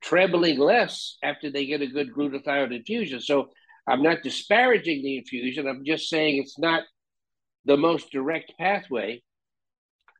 trembling 0.00 0.58
less 0.58 1.16
after 1.22 1.50
they 1.50 1.66
get 1.66 1.82
a 1.82 1.86
good 1.86 2.12
glutathione 2.12 2.76
infusion. 2.76 3.20
So 3.20 3.50
I'm 3.86 4.02
not 4.02 4.22
disparaging 4.22 5.02
the 5.02 5.18
infusion. 5.18 5.66
I'm 5.66 5.84
just 5.84 6.08
saying 6.08 6.38
it's 6.38 6.58
not 6.58 6.84
the 7.64 7.76
most 7.76 8.10
direct 8.12 8.52
pathway 8.58 9.22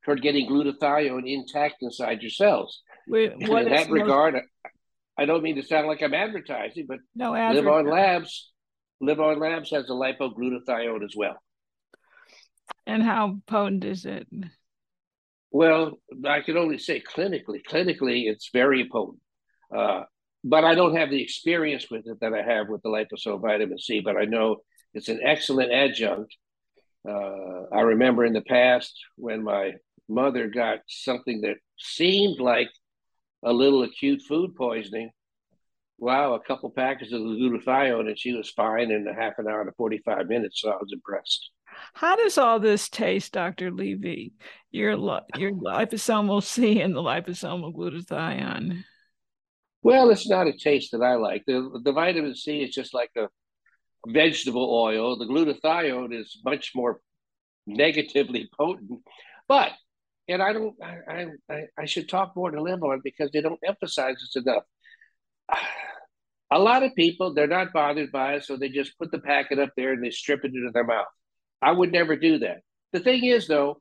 toward 0.04 0.22
getting 0.22 0.48
glutathione 0.48 1.30
intact 1.30 1.76
inside 1.82 2.22
your 2.22 2.30
cells. 2.30 2.82
Wait, 3.08 3.32
in 3.38 3.48
that 3.48 3.90
regard, 3.90 4.34
most... 4.34 4.44
I 5.16 5.27
don't 5.27 5.42
mean 5.42 5.57
to 5.57 5.62
sound 5.62 5.87
like 5.87 6.03
I'm 6.03 6.14
advertising, 6.14 6.87
but 6.88 6.98
no, 7.14 7.33
LivOn 7.33 7.90
Labs, 7.90 8.50
LivOn 9.03 9.38
Labs 9.38 9.70
has 9.70 9.88
a 9.88 9.92
lipoglutathione 9.92 11.05
as 11.05 11.14
well. 11.16 11.37
And 12.87 13.03
how 13.03 13.38
potent 13.46 13.85
is 13.85 14.05
it? 14.05 14.27
Well, 15.50 16.00
I 16.27 16.40
can 16.40 16.57
only 16.57 16.79
say 16.79 17.00
clinically. 17.00 17.61
Clinically, 17.64 18.24
it's 18.29 18.50
very 18.53 18.88
potent. 18.90 19.20
Uh, 19.74 20.03
but 20.42 20.64
I 20.64 20.74
don't 20.74 20.96
have 20.96 21.11
the 21.11 21.22
experience 21.22 21.90
with 21.90 22.07
it 22.07 22.20
that 22.20 22.35
I 22.35 22.42
have 22.42 22.68
with 22.68 22.83
the 22.83 22.88
liposome 22.88 23.40
vitamin 23.40 23.79
C, 23.79 24.00
but 24.00 24.16
I 24.16 24.24
know 24.24 24.59
it's 24.92 25.09
an 25.09 25.20
excellent 25.24 25.72
adjunct. 25.72 26.35
Uh, 27.09 27.64
I 27.72 27.81
remember 27.81 28.24
in 28.24 28.33
the 28.33 28.42
past 28.42 28.98
when 29.16 29.42
my 29.42 29.72
mother 30.09 30.48
got 30.48 30.81
something 30.88 31.42
that 31.42 31.57
seemed 31.79 32.40
like 32.40 32.68
a 33.44 33.52
little 33.52 33.83
acute 33.83 34.22
food 34.22 34.54
poisoning. 34.57 35.11
Wow, 35.98 36.35
a 36.35 36.40
couple 36.40 36.70
packets 36.70 37.12
of 37.12 37.20
glutathione 37.20 38.09
and 38.09 38.18
she 38.18 38.33
was 38.33 38.50
fine 38.50 38.90
in 38.90 39.07
a 39.07 39.14
half 39.14 39.35
an 39.38 39.46
hour 39.48 39.64
to 39.64 39.72
45 39.72 40.26
minutes. 40.26 40.61
So 40.61 40.70
I 40.70 40.76
was 40.76 40.92
impressed. 40.92 41.50
How 41.92 42.16
does 42.16 42.38
all 42.38 42.59
this 42.59 42.88
taste, 42.88 43.33
Dr. 43.33 43.70
Levy? 43.70 44.33
Your 44.70 44.92
your 45.37 45.52
liposomal 45.52 46.42
C 46.42 46.80
and 46.80 46.94
the 46.94 47.02
liposomal 47.02 47.74
glutathione. 47.74 48.85
Well, 49.83 50.11
it's 50.11 50.28
not 50.28 50.46
a 50.46 50.52
taste 50.52 50.92
that 50.92 51.02
I 51.02 51.14
like. 51.14 51.44
The 51.46 51.80
the 51.83 51.92
vitamin 51.92 52.35
C 52.35 52.62
is 52.62 52.74
just 52.74 52.94
like 52.94 53.11
a 53.16 53.28
vegetable 54.07 54.68
oil. 54.74 55.16
The 55.16 55.26
glutathione 55.26 56.18
is 56.18 56.40
much 56.44 56.72
more 56.74 57.00
negatively 57.66 58.48
potent, 58.57 59.00
but 59.48 59.72
and 60.28 60.42
I 60.42 60.52
don't 60.52 60.74
I 60.82 61.26
I, 61.50 61.62
I 61.78 61.84
should 61.87 62.08
talk 62.08 62.34
more 62.37 62.50
to 62.50 62.58
LivOn 62.58 63.00
because 63.02 63.30
they 63.32 63.40
don't 63.40 63.60
emphasize 63.66 64.16
this 64.20 64.42
enough. 64.42 64.64
A 66.50 66.58
lot 66.58 66.82
of 66.82 66.94
people 66.94 67.34
they're 67.34 67.46
not 67.46 67.72
bothered 67.72 68.12
by 68.12 68.34
it, 68.34 68.44
so 68.44 68.56
they 68.56 68.68
just 68.68 68.96
put 68.98 69.10
the 69.10 69.18
packet 69.18 69.58
up 69.58 69.70
there 69.76 69.92
and 69.92 70.04
they 70.04 70.10
strip 70.10 70.44
it 70.44 70.52
into 70.54 70.70
their 70.72 70.84
mouth. 70.84 71.06
I 71.60 71.72
would 71.72 71.90
never 71.90 72.14
do 72.14 72.38
that. 72.40 72.58
The 72.92 73.00
thing 73.00 73.24
is, 73.24 73.48
though, 73.48 73.80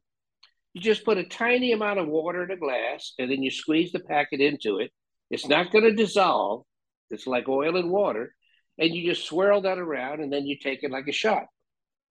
you 0.73 0.81
just 0.81 1.05
put 1.05 1.17
a 1.17 1.23
tiny 1.23 1.71
amount 1.71 1.99
of 1.99 2.07
water 2.07 2.43
in 2.43 2.51
a 2.51 2.57
glass 2.57 3.13
and 3.19 3.29
then 3.29 3.43
you 3.43 3.51
squeeze 3.51 3.91
the 3.91 3.99
packet 3.99 4.41
into 4.41 4.79
it. 4.79 4.91
It's 5.29 5.47
not 5.47 5.71
going 5.71 5.83
to 5.83 5.93
dissolve. 5.93 6.63
It's 7.11 7.27
like 7.27 7.47
oil 7.47 7.77
and 7.77 7.91
water. 7.91 8.33
And 8.79 8.93
you 8.93 9.13
just 9.13 9.27
swirl 9.27 9.61
that 9.61 9.77
around 9.77 10.21
and 10.21 10.33
then 10.33 10.47
you 10.47 10.57
take 10.57 10.83
it 10.83 10.91
like 10.91 11.07
a 11.07 11.11
shot. 11.11 11.45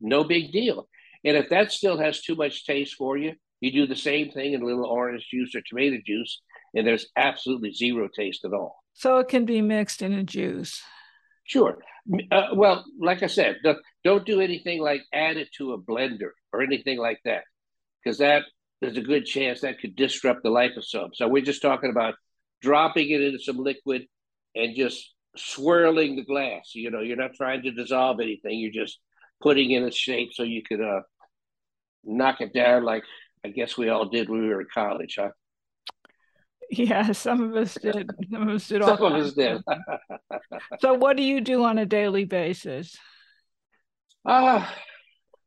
No 0.01 0.23
big 0.23 0.53
deal. 0.53 0.89
And 1.25 1.37
if 1.37 1.49
that 1.51 1.73
still 1.73 1.99
has 1.99 2.21
too 2.21 2.37
much 2.37 2.67
taste 2.67 2.95
for 2.95 3.17
you, 3.17 3.33
you 3.63 3.73
do 3.73 3.87
the 3.87 3.97
same 3.97 4.31
thing 4.31 4.53
in 4.53 4.63
a 4.63 4.67
little 4.67 4.85
orange 4.85 5.27
juice 5.31 5.55
or 5.55 5.63
tomato 5.63 5.97
juice, 6.05 6.41
and 6.75 6.87
there's 6.87 7.07
absolutely 7.17 7.73
zero 7.73 8.09
taste 8.15 8.45
at 8.45 8.53
all. 8.53 8.83
So 8.93 9.19
it 9.19 9.29
can 9.29 9.45
be 9.47 9.63
mixed 9.63 10.03
in 10.03 10.13
a 10.13 10.25
juice. 10.25 10.83
Sure. 11.45 11.79
Uh, 12.31 12.49
well, 12.55 12.85
like 13.01 13.23
I 13.23 13.29
said, 13.29 13.59
the, 13.63 13.77
don't 14.03 14.27
do 14.27 14.41
anything 14.41 14.81
like 14.81 15.03
add 15.15 15.37
it 15.37 15.49
to 15.59 15.73
a 15.73 15.81
blender 15.81 16.31
or 16.53 16.63
anything 16.63 16.99
like 16.99 17.21
that, 17.25 17.45
because 18.03 18.19
that 18.19 18.43
there's 18.81 18.97
a 18.97 19.03
good 19.03 19.27
chance 19.27 19.61
that 19.61 19.81
could 19.81 19.95
disrupt 19.95 20.43
the 20.43 20.51
liposome. 20.51 21.15
So 21.15 21.29
we're 21.29 21.45
just 21.45 21.63
talking 21.63 21.91
about 21.91 22.15
dropping 22.61 23.11
it 23.11 23.21
into 23.21 23.39
some 23.39 23.59
liquid 23.59 24.07
and 24.57 24.75
just 24.75 25.15
swirling 25.37 26.17
the 26.17 26.25
glass. 26.25 26.73
You 26.75 26.91
know, 26.91 27.01
you're 27.01 27.17
not 27.17 27.35
trying 27.35 27.63
to 27.63 27.71
dissolve 27.71 28.19
anything. 28.21 28.59
You're 28.59 28.85
just 28.85 28.99
putting 29.41 29.71
in 29.71 29.85
a 29.85 29.93
shape 29.93 30.31
so 30.33 30.43
you 30.43 30.63
could 30.63 30.81
uh, 30.81 31.03
knock 32.05 32.41
it 32.41 32.53
down 32.53 32.85
like 32.85 33.05
I 33.45 33.49
guess 33.49 33.77
we 33.77 33.89
all 33.89 34.07
did 34.07 34.29
when 34.29 34.43
we 34.43 34.49
were 34.49 34.61
in 34.61 34.69
college, 34.73 35.17
huh? 35.19 35.31
Yeah, 36.71 37.13
some 37.13 37.43
of 37.43 37.57
us 37.57 37.75
did. 37.75 38.11
Some 38.31 38.49
of 38.49 38.55
us 38.55 38.67
did. 38.69 38.83
Some 38.85 39.03
of 39.03 39.13
us 39.13 39.33
did. 39.35 39.63
so, 40.81 40.95
what 40.95 41.19
do 41.19 41.23
you 41.23 41.41
do 41.43 41.65
on 41.65 41.77
a 41.79 41.85
daily 41.85 42.25
basis? 42.25 42.97
Uh, 44.25 44.67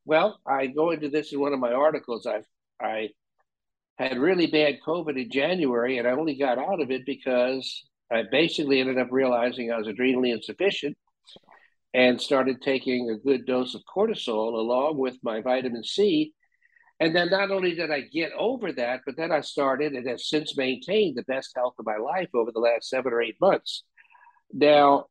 well, 0.05 0.39
I 0.45 0.67
go 0.67 0.91
into 0.91 1.09
this 1.09 1.33
in 1.33 1.39
one 1.39 1.53
of 1.53 1.59
my 1.59 1.73
articles. 1.73 2.27
I 2.27 2.41
I 2.79 3.09
had 3.97 4.19
really 4.19 4.47
bad 4.47 4.79
COVID 4.85 5.19
in 5.19 5.31
January, 5.31 5.97
and 5.97 6.07
I 6.07 6.11
only 6.11 6.35
got 6.35 6.59
out 6.59 6.81
of 6.81 6.91
it 6.91 7.05
because 7.05 7.85
I 8.11 8.23
basically 8.29 8.79
ended 8.79 8.99
up 8.99 9.07
realizing 9.09 9.71
I 9.71 9.77
was 9.77 9.87
adrenally 9.87 10.31
insufficient 10.31 10.95
and 11.93 12.21
started 12.21 12.61
taking 12.61 13.09
a 13.09 13.17
good 13.17 13.45
dose 13.45 13.73
of 13.73 13.81
cortisol 13.83 14.53
along 14.53 14.97
with 14.97 15.17
my 15.23 15.41
vitamin 15.41 15.83
C 15.83 16.33
and 16.99 17.15
then 17.15 17.29
not 17.29 17.51
only 17.51 17.75
did 17.75 17.91
I 17.91 18.01
get 18.01 18.31
over 18.37 18.71
that, 18.73 19.01
but 19.05 19.17
then 19.17 19.31
I 19.31 19.41
started 19.41 19.93
and 19.93 20.07
have 20.07 20.21
since 20.21 20.57
maintained 20.57 21.17
the 21.17 21.23
best 21.23 21.51
health 21.55 21.75
of 21.77 21.85
my 21.85 21.97
life 21.97 22.29
over 22.33 22.51
the 22.51 22.59
last 22.59 22.89
seven 22.89 23.11
or 23.11 23.21
eight 23.21 23.35
months. 23.41 23.83
Now, 24.53 25.07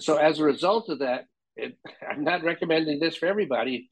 so 0.00 0.16
as 0.16 0.38
a 0.38 0.44
result 0.44 0.88
of 0.88 1.00
that, 1.00 1.24
it, 1.56 1.78
I'm 2.10 2.24
not 2.24 2.42
recommending 2.42 2.98
this 2.98 3.16
for 3.16 3.26
everybody. 3.26 3.88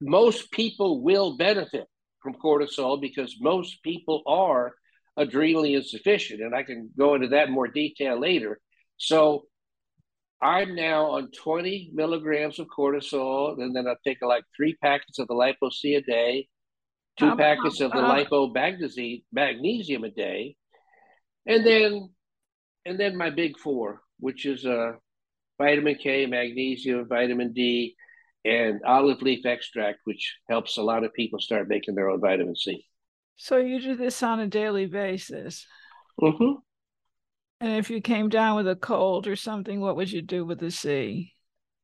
Most 0.00 0.50
people 0.52 1.02
will 1.02 1.36
benefit 1.38 1.86
from 2.22 2.34
cortisol 2.34 3.00
because 3.00 3.36
most 3.40 3.82
people 3.82 4.22
are 4.26 4.74
adrenally 5.16 5.74
insufficient. 5.74 6.42
And 6.42 6.54
I 6.54 6.62
can 6.62 6.90
go 6.98 7.14
into 7.14 7.28
that 7.28 7.48
in 7.48 7.54
more 7.54 7.68
detail 7.68 8.20
later. 8.20 8.60
So 8.98 9.44
I'm 10.42 10.74
now 10.74 11.06
on 11.12 11.30
20 11.30 11.90
milligrams 11.94 12.58
of 12.58 12.66
cortisol, 12.66 13.60
and 13.60 13.74
then 13.74 13.86
I 13.86 13.94
take 14.04 14.18
like 14.22 14.44
three 14.54 14.76
packets 14.82 15.18
of 15.18 15.28
the 15.28 15.34
lipo 15.34 15.72
C 15.72 15.94
a 15.94 16.02
day, 16.02 16.48
two 17.18 17.30
um, 17.30 17.38
packets 17.38 17.80
of 17.80 17.90
the 17.92 17.98
uh, 17.98 18.14
lipo 18.14 18.52
magnesium 19.32 20.04
a 20.04 20.10
day, 20.10 20.56
and 21.46 21.66
then 21.66 22.10
and 22.84 23.00
then 23.00 23.16
my 23.16 23.30
big 23.30 23.58
four, 23.58 24.02
which 24.20 24.44
is 24.44 24.66
uh, 24.66 24.92
vitamin 25.58 25.96
K, 25.96 26.26
magnesium, 26.26 27.08
vitamin 27.08 27.52
D, 27.52 27.96
and 28.44 28.80
olive 28.86 29.22
leaf 29.22 29.46
extract, 29.46 30.00
which 30.04 30.36
helps 30.50 30.76
a 30.76 30.82
lot 30.82 31.02
of 31.02 31.14
people 31.14 31.40
start 31.40 31.68
making 31.68 31.94
their 31.94 32.10
own 32.10 32.20
vitamin 32.20 32.56
C. 32.56 32.84
So 33.36 33.56
you 33.56 33.80
do 33.80 33.96
this 33.96 34.22
on 34.22 34.40
a 34.40 34.46
daily 34.46 34.86
basis. 34.86 35.66
Mm-hmm. 36.20 36.60
And 37.60 37.72
if 37.72 37.90
you 37.90 38.00
came 38.00 38.28
down 38.28 38.56
with 38.56 38.68
a 38.68 38.76
cold 38.76 39.26
or 39.26 39.36
something, 39.36 39.80
what 39.80 39.96
would 39.96 40.12
you 40.12 40.22
do 40.22 40.44
with 40.44 40.60
the 40.60 40.70
C? 40.70 41.32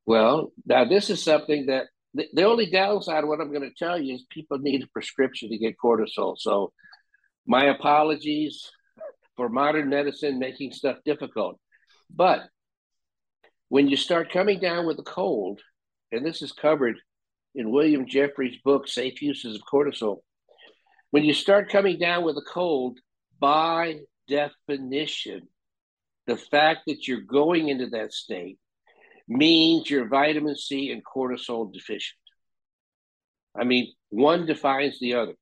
Well, 0.05 0.51
now 0.65 0.85
this 0.85 1.09
is 1.09 1.23
something 1.23 1.67
that 1.67 1.85
the, 2.13 2.27
the 2.33 2.43
only 2.43 2.69
downside 2.69 3.25
what 3.25 3.39
I'm 3.41 3.51
going 3.51 3.67
to 3.67 3.73
tell 3.75 3.99
you 3.99 4.15
is 4.15 4.25
people 4.29 4.59
need 4.59 4.83
a 4.83 4.87
prescription 4.87 5.49
to 5.49 5.57
get 5.57 5.77
cortisol. 5.83 6.37
So, 6.37 6.71
my 7.45 7.65
apologies 7.65 8.69
for 9.35 9.49
modern 9.49 9.89
medicine 9.89 10.39
making 10.39 10.71
stuff 10.71 10.97
difficult. 11.05 11.59
But 12.09 12.43
when 13.69 13.87
you 13.87 13.97
start 13.97 14.31
coming 14.31 14.59
down 14.59 14.85
with 14.85 14.99
a 14.99 15.03
cold, 15.03 15.59
and 16.11 16.25
this 16.25 16.41
is 16.41 16.51
covered 16.51 16.95
in 17.55 17.71
William 17.71 18.07
Jefferies' 18.07 18.59
book, 18.63 18.87
Safe 18.87 19.21
Uses 19.21 19.55
of 19.55 19.61
Cortisol, 19.61 20.17
when 21.09 21.23
you 21.23 21.33
start 21.33 21.71
coming 21.71 21.97
down 21.97 22.23
with 22.23 22.37
a 22.37 22.45
cold, 22.47 22.99
by 23.39 23.99
definition, 24.27 25.47
the 26.27 26.37
fact 26.37 26.81
that 26.87 27.07
you're 27.07 27.21
going 27.21 27.69
into 27.69 27.87
that 27.87 28.13
state 28.13 28.57
means 29.27 29.89
you're 29.89 30.07
vitamin 30.07 30.55
C 30.55 30.91
and 30.91 31.01
cortisol 31.03 31.71
deficient. 31.71 32.17
I 33.55 33.63
mean, 33.63 33.93
one 34.09 34.45
defines 34.45 34.99
the 34.99 35.15
other. 35.15 35.33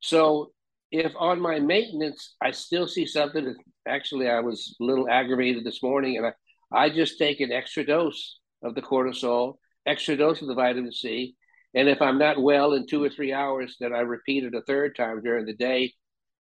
So 0.00 0.52
if 0.90 1.12
on 1.18 1.40
my 1.40 1.58
maintenance 1.58 2.34
I 2.40 2.52
still 2.52 2.86
see 2.86 3.06
something 3.06 3.44
that 3.44 3.56
actually 3.86 4.28
I 4.28 4.40
was 4.40 4.76
a 4.80 4.84
little 4.84 5.08
aggravated 5.08 5.64
this 5.64 5.82
morning 5.82 6.16
and 6.16 6.26
I, 6.26 6.32
I 6.72 6.90
just 6.90 7.18
take 7.18 7.40
an 7.40 7.52
extra 7.52 7.84
dose 7.84 8.38
of 8.62 8.74
the 8.74 8.82
cortisol, 8.82 9.54
extra 9.86 10.16
dose 10.16 10.40
of 10.42 10.48
the 10.48 10.54
vitamin 10.54 10.92
C. 10.92 11.36
And 11.74 11.88
if 11.88 12.00
I'm 12.00 12.18
not 12.18 12.40
well 12.40 12.72
in 12.72 12.86
two 12.86 13.02
or 13.02 13.10
three 13.10 13.32
hours, 13.32 13.76
then 13.80 13.94
I 13.94 14.00
repeat 14.00 14.44
it 14.44 14.54
a 14.54 14.62
third 14.62 14.96
time 14.96 15.22
during 15.22 15.44
the 15.44 15.54
day 15.54 15.92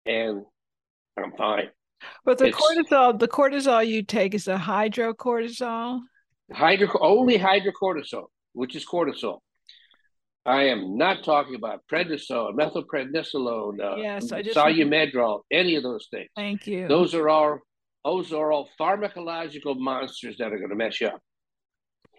and 0.07 0.45
I'm 1.17 1.33
fine. 1.37 1.69
But 2.25 2.39
the 2.39 2.47
it's, 2.47 2.57
cortisol, 2.57 3.19
the 3.19 3.29
cortisol 3.29 3.87
you 3.87 4.03
take 4.03 4.35
is 4.35 4.49
a 4.49 4.57
hydrocortisol. 4.57 6.01
Hydro 6.53 6.89
only 7.01 7.39
hydrocortisol, 7.39 8.27
which 8.53 8.75
is 8.77 8.87
cortisol. 8.87 9.39
I 10.47 10.65
am 10.65 10.97
not 10.97 11.25
talking 11.25 11.57
about 11.57 11.83
prednisone, 11.93 12.55
methylprednisolone, 12.55 13.81
uh, 13.81 13.97
yes, 13.97 14.33
I 14.33 14.41
just 14.41 14.57
solumedrol, 14.57 15.43
any 15.51 15.77
of 15.77 15.83
those 15.83 16.09
things. 16.11 16.29
Thank 16.35 16.67
you. 16.67 16.89
Those 16.89 17.15
are 17.15 17.29
all 17.29 17.59
those 18.05 18.33
are 18.33 18.51
all 18.51 18.69
pharmacological 18.81 19.79
monsters 19.79 20.39
that 20.39 20.53
are 20.53 20.59
going 20.59 20.71
to 20.71 20.77
mess 20.77 21.01
you 21.01 21.09
up. 21.09 21.21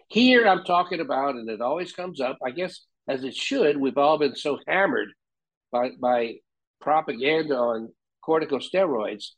Here 0.08 0.46
I'm 0.46 0.64
talking 0.64 1.00
about, 1.00 1.34
and 1.34 1.48
it 1.48 1.60
always 1.60 1.92
comes 1.92 2.20
up, 2.20 2.38
I 2.44 2.50
guess, 2.50 2.84
as 3.08 3.24
it 3.24 3.34
should. 3.34 3.76
We've 3.76 3.98
all 3.98 4.18
been 4.18 4.36
so 4.36 4.58
hammered 4.68 5.08
by, 5.72 5.90
by 6.00 6.34
propaganda 6.80 7.56
on 7.56 7.92
corticosteroids 8.26 9.30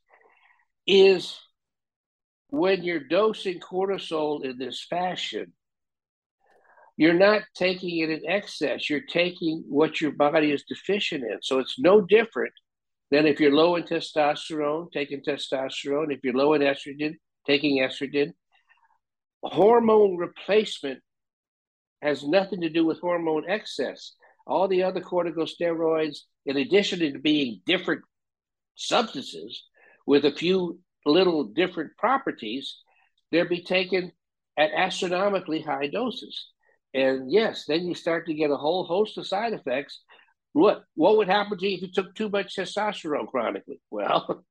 is 0.86 1.38
when 2.48 2.82
you're 2.82 3.08
dosing 3.08 3.60
cortisol 3.60 4.44
in 4.44 4.58
this 4.58 4.84
fashion, 4.88 5.52
you're 6.96 7.14
not 7.14 7.42
taking 7.54 7.98
it 7.98 8.10
in 8.10 8.28
excess. 8.28 8.90
You're 8.90 9.00
taking 9.00 9.64
what 9.68 10.00
your 10.00 10.12
body 10.12 10.52
is 10.52 10.64
deficient 10.68 11.24
in. 11.24 11.38
So 11.40 11.58
it's 11.58 11.78
no 11.78 12.02
different 12.02 12.52
than 13.10 13.26
if 13.26 13.40
you're 13.40 13.54
low 13.54 13.76
in 13.76 13.84
testosterone, 13.84 14.92
taking 14.92 15.22
testosterone. 15.22 16.12
If 16.12 16.20
you're 16.22 16.34
low 16.34 16.52
in 16.52 16.62
estrogen, 16.62 17.14
taking 17.46 17.78
estrogen. 17.78 18.32
Hormone 19.42 20.16
replacement 20.16 21.00
has 22.02 22.24
nothing 22.24 22.60
to 22.60 22.68
do 22.68 22.84
with 22.84 23.00
hormone 23.00 23.44
excess. 23.48 24.12
All 24.46 24.68
the 24.68 24.82
other 24.82 25.00
corticosteroids, 25.00 26.18
in 26.46 26.56
addition 26.56 26.98
to 27.00 27.18
being 27.18 27.62
different 27.64 28.02
substances 28.74 29.64
with 30.06 30.24
a 30.24 30.32
few 30.32 30.78
little 31.04 31.44
different 31.44 31.96
properties, 31.96 32.76
they'll 33.30 33.48
be 33.48 33.62
taken 33.62 34.12
at 34.58 34.70
astronomically 34.72 35.60
high 35.60 35.88
doses. 35.88 36.46
And 36.94 37.30
yes, 37.30 37.64
then 37.66 37.86
you 37.86 37.94
start 37.94 38.26
to 38.26 38.34
get 38.34 38.50
a 38.50 38.56
whole 38.56 38.84
host 38.84 39.16
of 39.18 39.26
side 39.26 39.52
effects. 39.52 40.00
What 40.52 40.84
what 40.94 41.16
would 41.16 41.28
happen 41.28 41.56
to 41.56 41.66
you 41.66 41.76
if 41.76 41.82
you 41.82 41.88
took 41.92 42.14
too 42.14 42.28
much 42.28 42.56
testosterone 42.56 43.28
chronically? 43.28 43.80
Well, 43.90 44.44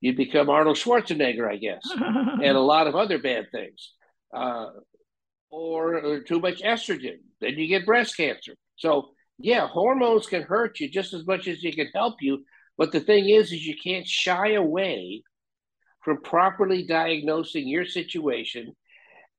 you'd 0.00 0.16
become 0.16 0.50
Arnold 0.50 0.76
Schwarzenegger, 0.76 1.50
I 1.50 1.56
guess, 1.56 1.82
and 1.94 2.56
a 2.56 2.60
lot 2.60 2.86
of 2.86 2.94
other 2.94 3.18
bad 3.18 3.46
things. 3.50 3.92
Uh, 4.34 4.66
or, 5.50 5.94
or 5.94 6.20
too 6.20 6.40
much 6.40 6.60
estrogen, 6.60 7.18
then 7.40 7.54
you 7.56 7.66
get 7.66 7.86
breast 7.86 8.16
cancer. 8.16 8.54
So 8.76 9.10
yeah, 9.38 9.66
hormones 9.66 10.26
can 10.26 10.42
hurt 10.42 10.80
you 10.80 10.88
just 10.88 11.14
as 11.14 11.26
much 11.26 11.46
as 11.48 11.60
they 11.62 11.72
can 11.72 11.88
help 11.94 12.16
you. 12.20 12.44
But 12.78 12.92
the 12.92 13.00
thing 13.00 13.28
is, 13.28 13.52
is 13.52 13.66
you 13.66 13.76
can't 13.82 14.06
shy 14.06 14.52
away 14.52 15.22
from 16.02 16.22
properly 16.22 16.86
diagnosing 16.86 17.66
your 17.66 17.86
situation 17.86 18.76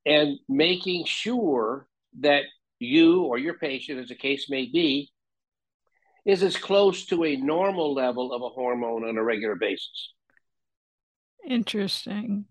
and 0.05 0.39
making 0.49 1.05
sure 1.05 1.87
that 2.19 2.43
you 2.79 3.23
or 3.23 3.37
your 3.37 3.55
patient, 3.55 3.99
as 3.99 4.09
the 4.09 4.15
case 4.15 4.49
may 4.49 4.65
be, 4.65 5.11
is 6.25 6.43
as 6.43 6.57
close 6.57 7.05
to 7.05 7.23
a 7.23 7.37
normal 7.37 7.93
level 7.93 8.33
of 8.33 8.41
a 8.41 8.49
hormone 8.49 9.07
on 9.07 9.17
a 9.17 9.23
regular 9.23 9.55
basis. 9.55 10.13
Interesting. 11.47 12.45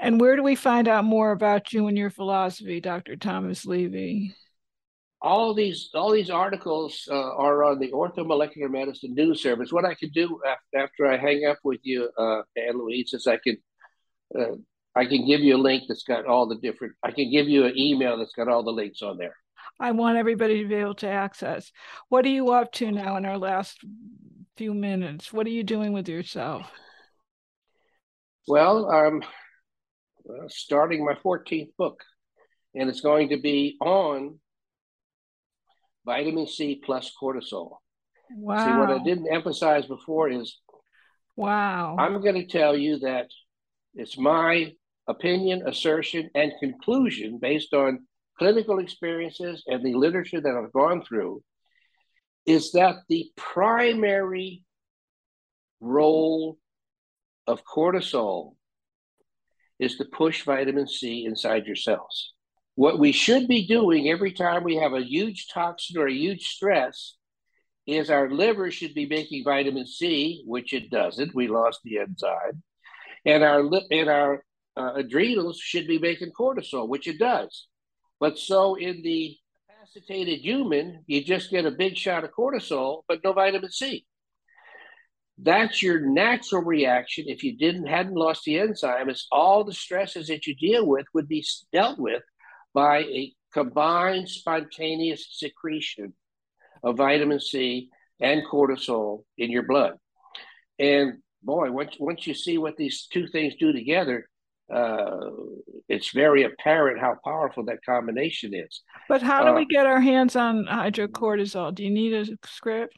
And 0.00 0.20
where 0.20 0.36
do 0.36 0.42
we 0.42 0.54
find 0.54 0.88
out 0.88 1.04
more 1.04 1.32
about 1.32 1.72
you 1.72 1.86
and 1.86 1.96
your 1.96 2.10
philosophy, 2.10 2.80
Dr. 2.80 3.16
Thomas 3.16 3.64
Levy? 3.64 4.34
All 5.20 5.52
these 5.52 5.90
all 5.94 6.12
these 6.12 6.30
articles 6.30 7.08
uh, 7.10 7.34
are 7.36 7.64
on 7.64 7.80
the 7.80 7.90
Orthomolecular 7.90 8.70
Medicine 8.70 9.14
News 9.14 9.42
Service. 9.42 9.72
What 9.72 9.84
I 9.84 9.94
can 9.94 10.10
do 10.10 10.40
after 10.74 11.06
I 11.06 11.16
hang 11.16 11.44
up 11.44 11.58
with 11.64 11.80
you, 11.82 12.08
uh, 12.16 12.42
Ann 12.56 12.78
Louise, 12.78 13.12
is 13.12 13.26
I 13.26 13.38
can 13.38 13.56
uh, 14.38 14.56
I 14.94 15.06
can 15.06 15.26
give 15.26 15.40
you 15.40 15.56
a 15.56 15.58
link 15.58 15.84
that's 15.88 16.04
got 16.04 16.26
all 16.26 16.46
the 16.46 16.56
different. 16.56 16.94
I 17.02 17.10
can 17.10 17.30
give 17.30 17.48
you 17.48 17.66
an 17.66 17.76
email 17.76 18.16
that's 18.16 18.34
got 18.34 18.48
all 18.48 18.62
the 18.62 18.70
links 18.70 19.02
on 19.02 19.18
there. 19.18 19.34
I 19.80 19.92
want 19.92 20.18
everybody 20.18 20.62
to 20.62 20.68
be 20.68 20.74
able 20.74 20.94
to 20.96 21.08
access. 21.08 21.70
What 22.08 22.24
are 22.24 22.30
you 22.30 22.50
up 22.52 22.72
to 22.74 22.90
now 22.90 23.16
in 23.16 23.24
our 23.24 23.38
last 23.38 23.78
few 24.56 24.74
minutes? 24.74 25.32
What 25.32 25.46
are 25.46 25.50
you 25.50 25.62
doing 25.62 25.92
with 25.92 26.08
yourself? 26.08 26.70
Well, 28.48 28.90
I'm 28.90 29.22
uh, 29.22 30.48
starting 30.48 31.04
my 31.04 31.14
14th 31.14 31.70
book, 31.76 32.02
and 32.74 32.88
it's 32.88 33.00
going 33.00 33.28
to 33.28 33.36
be 33.36 33.76
on 33.80 34.40
vitamin 36.08 36.46
C 36.46 36.80
plus 36.82 37.12
cortisol. 37.20 37.76
Wow. 38.30 38.64
See, 38.64 38.78
what 38.78 38.90
I 38.90 39.04
didn't 39.04 39.32
emphasize 39.32 39.86
before 39.86 40.30
is 40.30 40.58
wow. 41.36 41.96
I'm 41.98 42.22
going 42.22 42.34
to 42.34 42.46
tell 42.46 42.76
you 42.76 42.98
that 43.00 43.26
it's 43.94 44.18
my 44.18 44.72
opinion, 45.06 45.62
assertion, 45.66 46.30
and 46.34 46.52
conclusion 46.60 47.38
based 47.40 47.74
on 47.74 48.06
clinical 48.38 48.78
experiences 48.78 49.62
and 49.66 49.84
the 49.84 49.94
literature 49.94 50.40
that 50.40 50.56
I've 50.56 50.72
gone 50.72 51.02
through 51.02 51.42
is 52.46 52.72
that 52.72 52.96
the 53.08 53.26
primary 53.36 54.62
role 55.80 56.56
of 57.46 57.62
cortisol 57.64 58.54
is 59.78 59.96
to 59.96 60.04
push 60.06 60.44
vitamin 60.44 60.88
C 60.88 61.26
inside 61.26 61.66
your 61.66 61.76
cells. 61.76 62.32
What 62.78 63.00
we 63.00 63.10
should 63.10 63.48
be 63.48 63.66
doing 63.66 64.08
every 64.08 64.30
time 64.30 64.62
we 64.62 64.76
have 64.76 64.92
a 64.92 65.02
huge 65.04 65.48
toxin 65.52 65.98
or 65.98 66.06
a 66.06 66.12
huge 66.12 66.46
stress 66.46 67.16
is 67.88 68.08
our 68.08 68.30
liver 68.30 68.70
should 68.70 68.94
be 68.94 69.04
making 69.04 69.42
vitamin 69.42 69.84
C, 69.84 70.44
which 70.46 70.72
it 70.72 70.88
doesn't. 70.88 71.34
We 71.34 71.48
lost 71.48 71.80
the 71.82 71.98
enzyme. 71.98 72.62
And 73.26 73.42
our, 73.42 73.68
and 73.90 74.08
our 74.08 74.44
uh, 74.76 74.92
adrenals 74.94 75.58
should 75.58 75.88
be 75.88 75.98
making 75.98 76.30
cortisol, 76.30 76.88
which 76.88 77.08
it 77.08 77.18
does. 77.18 77.66
But 78.20 78.38
so 78.38 78.76
in 78.76 79.02
the 79.02 79.36
capacitated 79.68 80.38
human, 80.38 81.02
you 81.08 81.24
just 81.24 81.50
get 81.50 81.66
a 81.66 81.72
big 81.72 81.96
shot 81.96 82.22
of 82.22 82.30
cortisol, 82.30 83.02
but 83.08 83.24
no 83.24 83.32
vitamin 83.32 83.72
C. 83.72 84.06
That's 85.36 85.82
your 85.82 85.98
natural 85.98 86.62
reaction 86.62 87.24
if 87.26 87.42
you 87.42 87.56
didn't 87.56 87.88
hadn't 87.88 88.14
lost 88.14 88.44
the 88.44 88.60
enzyme. 88.60 89.10
Is 89.10 89.26
all 89.32 89.64
the 89.64 89.74
stresses 89.74 90.28
that 90.28 90.46
you 90.46 90.54
deal 90.54 90.86
with 90.86 91.06
would 91.12 91.26
be 91.26 91.44
dealt 91.72 91.98
with 91.98 92.22
by 92.78 92.98
a 92.98 93.32
combined 93.52 94.28
spontaneous 94.28 95.26
secretion 95.32 96.12
of 96.84 96.96
vitamin 96.96 97.40
C 97.40 97.88
and 98.20 98.44
cortisol 98.48 99.24
in 99.36 99.50
your 99.50 99.64
blood. 99.64 99.94
And 100.78 101.14
boy, 101.42 101.72
once 101.72 101.96
once 101.98 102.24
you 102.28 102.34
see 102.34 102.56
what 102.56 102.76
these 102.76 103.08
two 103.12 103.26
things 103.26 103.56
do 103.58 103.72
together, 103.72 104.28
uh, 104.72 105.30
it's 105.88 106.10
very 106.12 106.44
apparent 106.44 107.00
how 107.00 107.16
powerful 107.24 107.64
that 107.64 107.84
combination 107.84 108.54
is. 108.54 108.82
But 109.08 109.22
how 109.22 109.42
do 109.42 109.50
uh, 109.50 109.54
we 109.54 109.66
get 109.66 109.86
our 109.86 110.00
hands 110.00 110.36
on 110.36 110.66
hydrocortisol? 110.66 111.74
Do 111.74 111.82
you 111.82 111.90
need 111.90 112.12
a 112.14 112.26
script? 112.46 112.94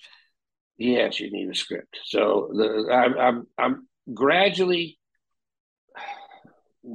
Yes, 0.77 1.21
you 1.21 1.31
need 1.31 1.49
a 1.49 1.55
script. 1.55 1.97
So 2.05 2.51
the, 2.53 2.93
I'm, 2.93 3.19
I'm, 3.19 3.47
I'm 3.57 3.89
gradually 4.13 4.99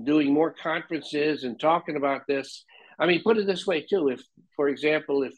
doing 0.03 0.33
more 0.33 0.51
conferences 0.51 1.43
and 1.43 1.59
talking 1.59 1.95
about 1.95 2.21
this. 2.27 2.63
I 2.99 3.05
mean, 3.05 3.21
put 3.23 3.37
it 3.37 3.47
this 3.47 3.67
way 3.67 3.81
too. 3.81 4.09
If, 4.09 4.21
for 4.55 4.69
example, 4.69 5.23
if 5.23 5.33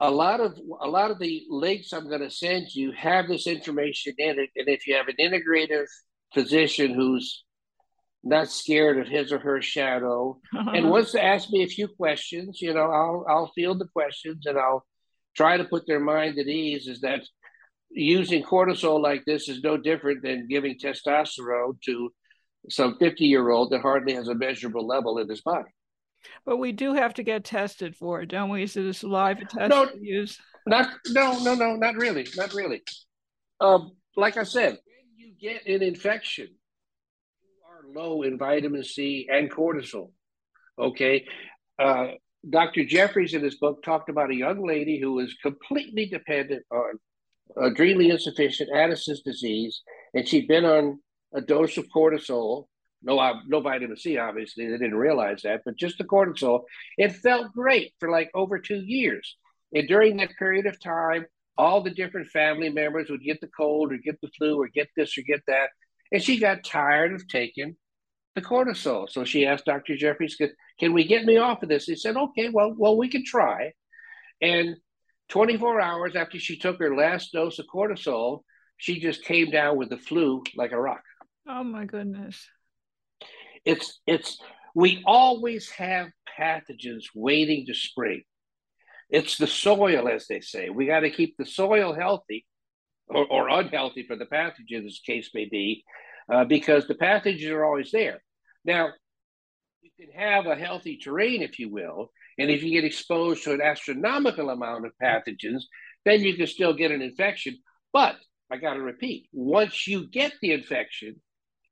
a 0.00 0.10
lot 0.10 0.40
of 0.40 0.58
a 0.80 0.88
lot 0.88 1.10
of 1.10 1.18
the 1.18 1.44
links 1.48 1.92
I'm 1.92 2.08
going 2.08 2.20
to 2.20 2.30
send 2.30 2.74
you 2.74 2.92
have 2.92 3.28
this 3.28 3.46
information 3.46 4.14
in 4.18 4.38
it, 4.38 4.50
and 4.56 4.68
if 4.68 4.86
you 4.86 4.94
have 4.94 5.08
an 5.08 5.16
integrative 5.20 5.86
physician 6.32 6.94
who's 6.94 7.44
not 8.24 8.50
scared 8.50 8.98
of 8.98 9.08
his 9.08 9.32
or 9.32 9.38
her 9.38 9.62
shadow 9.62 10.38
and 10.52 10.90
wants 10.90 11.12
to 11.12 11.24
ask 11.24 11.50
me 11.50 11.62
a 11.62 11.68
few 11.68 11.88
questions 11.88 12.60
you 12.60 12.74
know 12.74 12.90
i'll 12.90 13.24
i'll 13.28 13.52
field 13.54 13.78
the 13.78 13.88
questions 13.88 14.44
and 14.46 14.58
i'll 14.58 14.84
try 15.36 15.56
to 15.56 15.64
put 15.64 15.86
their 15.86 16.00
mind 16.00 16.38
at 16.38 16.46
ease 16.46 16.88
is 16.88 17.00
that 17.00 17.20
using 17.90 18.42
cortisol 18.42 19.00
like 19.00 19.24
this 19.24 19.48
is 19.48 19.62
no 19.62 19.76
different 19.76 20.22
than 20.22 20.48
giving 20.48 20.76
testosterone 20.76 21.80
to 21.80 22.10
some 22.68 22.96
50 22.98 23.24
year 23.24 23.48
old 23.50 23.70
that 23.70 23.80
hardly 23.80 24.14
has 24.14 24.28
a 24.28 24.34
measurable 24.34 24.86
level 24.86 25.18
in 25.18 25.28
his 25.28 25.40
body 25.40 25.70
but 26.44 26.56
we 26.56 26.72
do 26.72 26.94
have 26.94 27.14
to 27.14 27.22
get 27.22 27.44
tested 27.44 27.94
for 27.96 28.22
it 28.22 28.28
don't 28.28 28.50
we 28.50 28.62
is 28.62 28.76
it 28.76 28.84
a 28.84 28.94
saliva 28.94 29.44
test 29.44 29.70
no, 29.70 29.88
use 30.00 30.38
not 30.66 30.88
no 31.08 31.38
no 31.42 31.54
no 31.54 31.76
not 31.76 31.94
really 31.96 32.26
not 32.36 32.52
really 32.54 32.82
um, 33.60 33.92
like 34.16 34.36
i 34.36 34.42
said 34.42 34.70
when 34.70 35.16
you 35.16 35.32
get 35.40 35.66
an 35.66 35.82
infection 35.82 36.46
you 36.46 37.48
are 37.66 38.02
low 38.02 38.22
in 38.22 38.38
vitamin 38.38 38.84
C 38.84 39.28
and 39.30 39.50
cortisol. 39.50 40.10
Okay. 40.78 41.26
Uh, 41.78 42.08
Dr. 42.48 42.84
Jefferies 42.84 43.34
in 43.34 43.42
his 43.42 43.56
book 43.56 43.82
talked 43.82 44.08
about 44.08 44.30
a 44.30 44.34
young 44.34 44.64
lady 44.66 45.00
who 45.00 45.14
was 45.14 45.34
completely 45.42 46.06
dependent 46.06 46.64
on 46.70 46.98
adrenally 47.56 48.10
insufficient 48.10 48.70
Addison's 48.74 49.22
disease, 49.22 49.82
and 50.14 50.26
she'd 50.26 50.48
been 50.48 50.64
on 50.64 51.00
a 51.34 51.40
dose 51.40 51.76
of 51.76 51.86
cortisol. 51.94 52.66
No, 53.02 53.40
no 53.46 53.60
vitamin 53.60 53.96
C, 53.96 54.18
obviously. 54.18 54.66
They 54.66 54.78
didn't 54.78 54.96
realize 54.96 55.42
that, 55.42 55.62
but 55.64 55.76
just 55.76 55.98
the 55.98 56.04
cortisol. 56.04 56.62
It 56.96 57.16
felt 57.16 57.52
great 57.52 57.92
for 58.00 58.10
like 58.10 58.30
over 58.34 58.58
two 58.58 58.80
years. 58.80 59.36
And 59.72 59.86
during 59.86 60.16
that 60.16 60.36
period 60.38 60.66
of 60.66 60.80
time, 60.80 61.26
all 61.56 61.82
the 61.82 61.90
different 61.90 62.28
family 62.28 62.70
members 62.70 63.10
would 63.10 63.22
get 63.22 63.40
the 63.40 63.48
cold 63.48 63.92
or 63.92 63.98
get 63.98 64.20
the 64.20 64.30
flu 64.36 64.60
or 64.60 64.68
get 64.68 64.88
this 64.96 65.16
or 65.18 65.22
get 65.22 65.42
that. 65.46 65.70
And 66.10 66.22
she 66.22 66.38
got 66.38 66.64
tired 66.64 67.12
of 67.12 67.28
taking 67.28 67.76
the 68.34 68.40
cortisol. 68.40 69.08
So 69.08 69.24
she 69.24 69.46
asked 69.46 69.66
Dr. 69.66 69.96
Jefferies, 69.96 70.40
can 70.78 70.92
we 70.92 71.04
get 71.04 71.24
me 71.24 71.36
off 71.36 71.62
of 71.62 71.68
this? 71.68 71.84
He 71.84 71.96
said, 71.96 72.16
okay, 72.16 72.48
well, 72.48 72.74
well, 72.76 72.96
we 72.96 73.08
can 73.08 73.24
try. 73.24 73.72
And 74.40 74.76
24 75.28 75.80
hours 75.80 76.16
after 76.16 76.38
she 76.38 76.56
took 76.56 76.78
her 76.78 76.96
last 76.96 77.32
dose 77.32 77.58
of 77.58 77.66
cortisol, 77.72 78.42
she 78.76 79.00
just 79.00 79.24
came 79.24 79.50
down 79.50 79.76
with 79.76 79.90
the 79.90 79.98
flu 79.98 80.42
like 80.56 80.72
a 80.72 80.80
rock. 80.80 81.02
Oh 81.48 81.64
my 81.64 81.84
goodness. 81.84 82.46
It's 83.64 84.00
it's 84.06 84.38
we 84.74 85.02
always 85.06 85.70
have 85.70 86.08
pathogens 86.38 87.04
waiting 87.14 87.66
to 87.66 87.74
spring. 87.74 88.22
It's 89.10 89.38
the 89.38 89.46
soil, 89.46 90.08
as 90.08 90.26
they 90.26 90.40
say. 90.40 90.68
We 90.68 90.86
got 90.86 91.00
to 91.00 91.10
keep 91.10 91.36
the 91.36 91.46
soil 91.46 91.94
healthy 91.94 92.44
or, 93.08 93.26
or, 93.26 93.48
unhealthy 93.48 94.04
for 94.06 94.16
the 94.16 94.26
pathogens, 94.26 94.86
as 94.86 95.00
case 95.04 95.30
may 95.32 95.46
be, 95.46 95.82
uh, 96.30 96.44
because 96.44 96.86
the 96.86 96.94
pathogens 96.94 97.50
are 97.50 97.64
always 97.64 97.90
there. 97.90 98.22
Now, 98.64 98.90
you 99.80 99.90
can 99.98 100.12
have 100.12 100.46
a 100.46 100.54
healthy 100.54 100.98
terrain, 100.98 101.40
if 101.40 101.58
you 101.58 101.70
will, 101.70 102.10
and 102.38 102.50
if 102.50 102.62
you 102.62 102.70
get 102.70 102.84
exposed 102.84 103.44
to 103.44 103.52
an 103.52 103.62
astronomical 103.62 104.50
amount 104.50 104.84
of 104.84 104.92
pathogens, 105.02 105.62
then 106.04 106.20
you 106.20 106.34
can 106.34 106.46
still 106.46 106.74
get 106.74 106.90
an 106.90 107.00
infection. 107.00 107.56
But 107.92 108.16
I 108.50 108.58
got 108.58 108.74
to 108.74 108.82
repeat, 108.82 109.28
once 109.32 109.86
you 109.86 110.06
get 110.06 110.34
the 110.42 110.52
infection, 110.52 111.20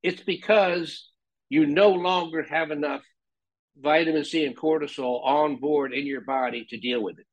it's 0.02 0.22
because 0.22 1.10
you 1.48 1.66
no 1.66 1.90
longer 1.90 2.42
have 2.42 2.70
enough 2.70 3.02
vitamin 3.78 4.24
C 4.24 4.44
and 4.44 4.56
cortisol 4.56 5.24
on 5.24 5.56
board 5.56 5.92
in 5.92 6.06
your 6.06 6.22
body 6.22 6.66
to 6.70 6.78
deal 6.78 7.02
with 7.02 7.18
it. 7.18 7.26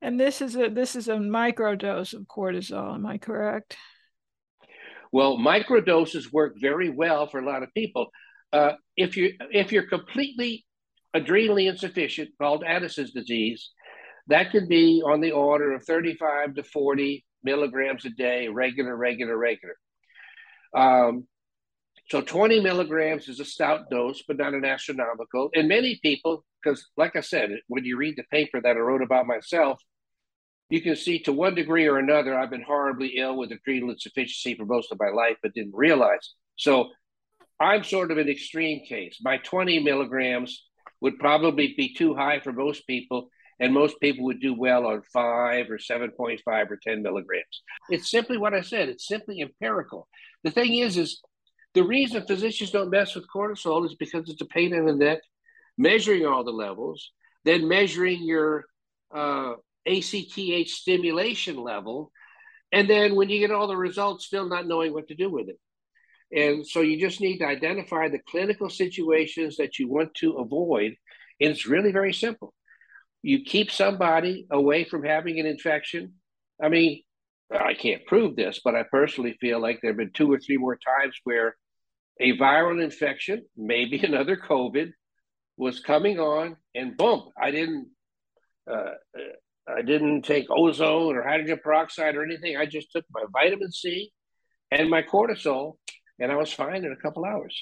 And 0.00 0.18
this 0.18 0.42
is 0.42 0.56
a 0.56 0.68
this 0.68 0.96
is 0.96 1.08
a 1.08 1.16
microdose 1.16 2.12
of 2.12 2.22
cortisol, 2.22 2.94
am 2.94 3.06
I 3.06 3.18
correct? 3.18 3.76
Well, 5.12 5.36
microdoses 5.36 6.32
work 6.32 6.54
very 6.58 6.88
well 6.88 7.28
for 7.28 7.38
a 7.38 7.46
lot 7.46 7.62
of 7.62 7.72
people. 7.74 8.08
Uh, 8.52 8.72
if 8.96 9.16
you 9.16 9.34
if 9.50 9.72
you're 9.72 9.88
completely 9.88 10.64
adrenally 11.14 11.68
insufficient, 11.68 12.30
called 12.40 12.64
Addison's 12.64 13.12
disease, 13.12 13.70
that 14.28 14.50
can 14.50 14.66
be 14.68 15.02
on 15.04 15.20
the 15.20 15.32
order 15.32 15.72
of 15.72 15.84
35 15.84 16.54
to 16.54 16.62
40 16.62 17.24
milligrams 17.44 18.04
a 18.04 18.10
day, 18.10 18.48
regular, 18.48 18.96
regular, 18.96 19.36
regular. 19.36 19.74
Um, 20.74 21.26
so 22.12 22.20
20 22.20 22.60
milligrams 22.60 23.26
is 23.26 23.40
a 23.40 23.44
stout 23.46 23.88
dose, 23.88 24.22
but 24.28 24.36
not 24.36 24.52
an 24.52 24.66
astronomical. 24.66 25.48
And 25.54 25.66
many 25.66 25.98
people, 26.02 26.44
because 26.62 26.90
like 26.98 27.16
I 27.16 27.22
said, 27.22 27.48
when 27.68 27.86
you 27.86 27.96
read 27.96 28.16
the 28.18 28.24
paper 28.24 28.60
that 28.60 28.76
I 28.76 28.80
wrote 28.80 29.00
about 29.00 29.26
myself, 29.26 29.80
you 30.68 30.82
can 30.82 30.94
see 30.94 31.20
to 31.20 31.32
one 31.32 31.54
degree 31.54 31.86
or 31.86 31.96
another, 31.96 32.38
I've 32.38 32.50
been 32.50 32.60
horribly 32.60 33.14
ill 33.16 33.38
with 33.38 33.50
adrenal 33.50 33.92
insufficiency 33.92 34.54
for 34.54 34.66
most 34.66 34.92
of 34.92 35.00
my 35.00 35.08
life, 35.08 35.38
but 35.42 35.54
didn't 35.54 35.74
realize. 35.74 36.34
So 36.56 36.90
I'm 37.58 37.82
sort 37.82 38.10
of 38.10 38.18
an 38.18 38.28
extreme 38.28 38.84
case. 38.84 39.16
My 39.22 39.38
20 39.38 39.82
milligrams 39.82 40.66
would 41.00 41.18
probably 41.18 41.72
be 41.78 41.94
too 41.94 42.14
high 42.14 42.40
for 42.40 42.52
most 42.52 42.86
people, 42.86 43.30
and 43.58 43.72
most 43.72 43.98
people 44.02 44.26
would 44.26 44.42
do 44.42 44.52
well 44.52 44.84
on 44.84 45.00
five 45.14 45.70
or 45.70 45.78
7.5 45.78 46.40
or 46.46 46.76
10 46.76 47.02
milligrams. 47.02 47.62
It's 47.88 48.10
simply 48.10 48.36
what 48.36 48.52
I 48.52 48.60
said. 48.60 48.90
It's 48.90 49.08
simply 49.08 49.40
empirical. 49.40 50.08
The 50.44 50.50
thing 50.50 50.74
is, 50.74 50.98
is 50.98 51.22
the 51.74 51.82
reason 51.82 52.26
physicians 52.26 52.70
don't 52.70 52.90
mess 52.90 53.14
with 53.14 53.26
cortisol 53.34 53.86
is 53.86 53.94
because 53.94 54.28
it's 54.28 54.42
a 54.42 54.46
pain 54.46 54.74
in 54.74 54.86
the 54.86 54.94
neck, 54.94 55.20
measuring 55.78 56.26
all 56.26 56.44
the 56.44 56.50
levels, 56.50 57.12
then 57.44 57.68
measuring 57.68 58.22
your 58.22 58.64
uh, 59.14 59.54
ACTH 59.86 60.68
stimulation 60.68 61.56
level, 61.56 62.12
and 62.72 62.88
then 62.88 63.14
when 63.14 63.28
you 63.28 63.38
get 63.38 63.50
all 63.50 63.66
the 63.66 63.76
results, 63.76 64.26
still 64.26 64.48
not 64.48 64.66
knowing 64.66 64.92
what 64.92 65.08
to 65.08 65.14
do 65.14 65.30
with 65.30 65.48
it. 65.48 65.58
And 66.34 66.66
so 66.66 66.80
you 66.80 66.98
just 66.98 67.20
need 67.20 67.38
to 67.38 67.46
identify 67.46 68.08
the 68.08 68.20
clinical 68.26 68.70
situations 68.70 69.56
that 69.58 69.78
you 69.78 69.88
want 69.88 70.14
to 70.16 70.32
avoid. 70.38 70.94
And 71.40 71.50
it's 71.50 71.66
really 71.66 71.92
very 71.92 72.14
simple. 72.14 72.54
You 73.20 73.44
keep 73.44 73.70
somebody 73.70 74.46
away 74.50 74.84
from 74.84 75.04
having 75.04 75.38
an 75.38 75.46
infection. 75.46 76.14
I 76.60 76.70
mean, 76.70 77.02
I 77.52 77.74
can't 77.74 78.06
prove 78.06 78.34
this, 78.34 78.60
but 78.64 78.74
I 78.74 78.84
personally 78.84 79.36
feel 79.40 79.60
like 79.60 79.80
there 79.82 79.90
have 79.90 79.98
been 79.98 80.12
two 80.14 80.32
or 80.32 80.38
three 80.38 80.56
more 80.56 80.78
times 80.78 81.14
where 81.24 81.54
a 82.22 82.38
viral 82.38 82.82
infection, 82.82 83.42
maybe 83.56 83.98
another 84.02 84.36
COVID, 84.36 84.92
was 85.58 85.80
coming 85.80 86.18
on, 86.18 86.56
and 86.74 86.96
boom, 86.96 87.28
I 87.40 87.50
didn't, 87.50 87.88
uh, 88.70 88.92
I 89.68 89.82
didn't 89.82 90.22
take 90.22 90.46
ozone 90.50 91.14
or 91.14 91.22
hydrogen 91.22 91.60
peroxide 91.62 92.16
or 92.16 92.24
anything. 92.24 92.56
I 92.56 92.64
just 92.64 92.90
took 92.90 93.04
my 93.12 93.24
vitamin 93.32 93.70
C 93.70 94.12
and 94.70 94.88
my 94.88 95.02
cortisol, 95.02 95.74
and 96.18 96.32
I 96.32 96.36
was 96.36 96.52
fine 96.52 96.84
in 96.84 96.92
a 96.92 96.96
couple 96.96 97.24
hours. 97.24 97.60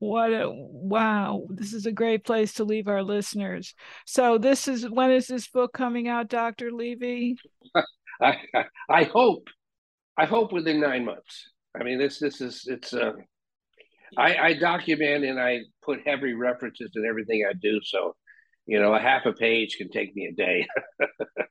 What 0.00 0.32
a 0.32 0.50
wow! 0.50 1.46
This 1.50 1.74
is 1.74 1.84
a 1.84 1.92
great 1.92 2.24
place 2.24 2.54
to 2.54 2.64
leave 2.64 2.88
our 2.88 3.02
listeners. 3.02 3.74
So, 4.06 4.38
this 4.38 4.66
is 4.66 4.88
when 4.88 5.10
is 5.10 5.26
this 5.26 5.46
book 5.48 5.74
coming 5.74 6.08
out, 6.08 6.28
Doctor 6.28 6.72
Levy? 6.72 7.36
I, 7.74 8.36
I, 8.54 8.64
I 8.88 9.04
hope, 9.04 9.48
I 10.16 10.24
hope 10.24 10.52
within 10.52 10.80
nine 10.80 11.04
months. 11.04 11.50
I 11.78 11.84
mean, 11.84 11.98
this 11.98 12.18
this 12.18 12.40
is 12.40 12.64
it's 12.66 12.94
uh, 12.94 13.12
I, 14.16 14.36
I 14.36 14.54
document 14.54 15.24
and 15.24 15.40
I 15.40 15.60
put 15.82 16.06
heavy 16.06 16.34
references 16.34 16.90
in 16.94 17.06
everything 17.06 17.44
I 17.48 17.52
do. 17.52 17.80
So, 17.82 18.16
you 18.66 18.80
know, 18.80 18.94
a 18.94 19.00
half 19.00 19.26
a 19.26 19.32
page 19.32 19.76
can 19.76 19.90
take 19.90 20.14
me 20.14 20.26
a 20.26 20.32
day. 20.32 20.66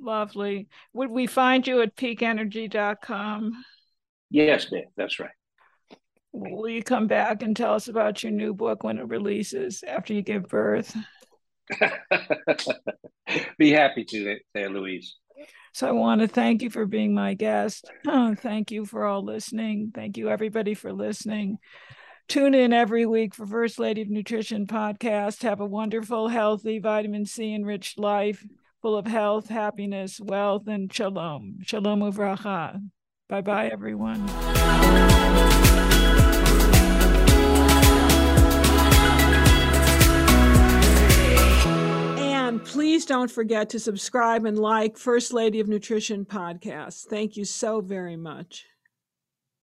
Lovely. 0.00 0.68
Would 0.94 1.10
we 1.10 1.26
find 1.26 1.66
you 1.66 1.82
at 1.82 1.96
peakenergy.com? 1.96 3.64
Yes, 4.30 4.70
ma'am. 4.72 4.84
That's 4.96 5.20
right. 5.20 5.30
Will 6.32 6.70
you 6.70 6.82
come 6.82 7.06
back 7.06 7.42
and 7.42 7.56
tell 7.56 7.74
us 7.74 7.88
about 7.88 8.22
your 8.22 8.32
new 8.32 8.54
book 8.54 8.84
when 8.84 8.98
it 8.98 9.08
releases 9.08 9.82
after 9.82 10.14
you 10.14 10.22
give 10.22 10.48
birth? 10.48 10.96
Be 13.58 13.70
happy 13.70 14.04
to, 14.04 14.38
there, 14.54 14.70
Louise. 14.70 15.16
So 15.72 15.88
I 15.88 15.92
want 15.92 16.20
to 16.20 16.28
thank 16.28 16.62
you 16.62 16.70
for 16.70 16.86
being 16.86 17.14
my 17.14 17.34
guest. 17.34 17.90
Oh, 18.06 18.34
thank 18.38 18.70
you 18.70 18.84
for 18.84 19.04
all 19.04 19.24
listening. 19.24 19.92
Thank 19.94 20.16
you, 20.16 20.28
everybody, 20.28 20.74
for 20.74 20.92
listening. 20.92 21.58
Tune 22.30 22.54
in 22.54 22.72
every 22.72 23.06
week 23.06 23.34
for 23.34 23.44
First 23.44 23.80
Lady 23.80 24.02
of 24.02 24.08
Nutrition 24.08 24.64
podcast. 24.64 25.42
Have 25.42 25.58
a 25.58 25.64
wonderful, 25.64 26.28
healthy, 26.28 26.78
vitamin 26.78 27.26
C 27.26 27.52
enriched 27.52 27.98
life 27.98 28.46
full 28.80 28.96
of 28.96 29.08
health, 29.08 29.48
happiness, 29.48 30.20
wealth, 30.20 30.68
and 30.68 30.94
shalom. 30.94 31.58
Shalom 31.62 31.98
uvracha. 32.02 32.80
Bye 33.28 33.40
bye, 33.40 33.66
everyone. 33.66 34.30
And 42.20 42.64
please 42.64 43.04
don't 43.06 43.28
forget 43.28 43.70
to 43.70 43.80
subscribe 43.80 44.44
and 44.44 44.56
like 44.56 44.96
First 44.96 45.32
Lady 45.32 45.58
of 45.58 45.66
Nutrition 45.66 46.24
podcast. 46.24 47.06
Thank 47.06 47.36
you 47.36 47.44
so 47.44 47.80
very 47.80 48.16
much. 48.16 48.66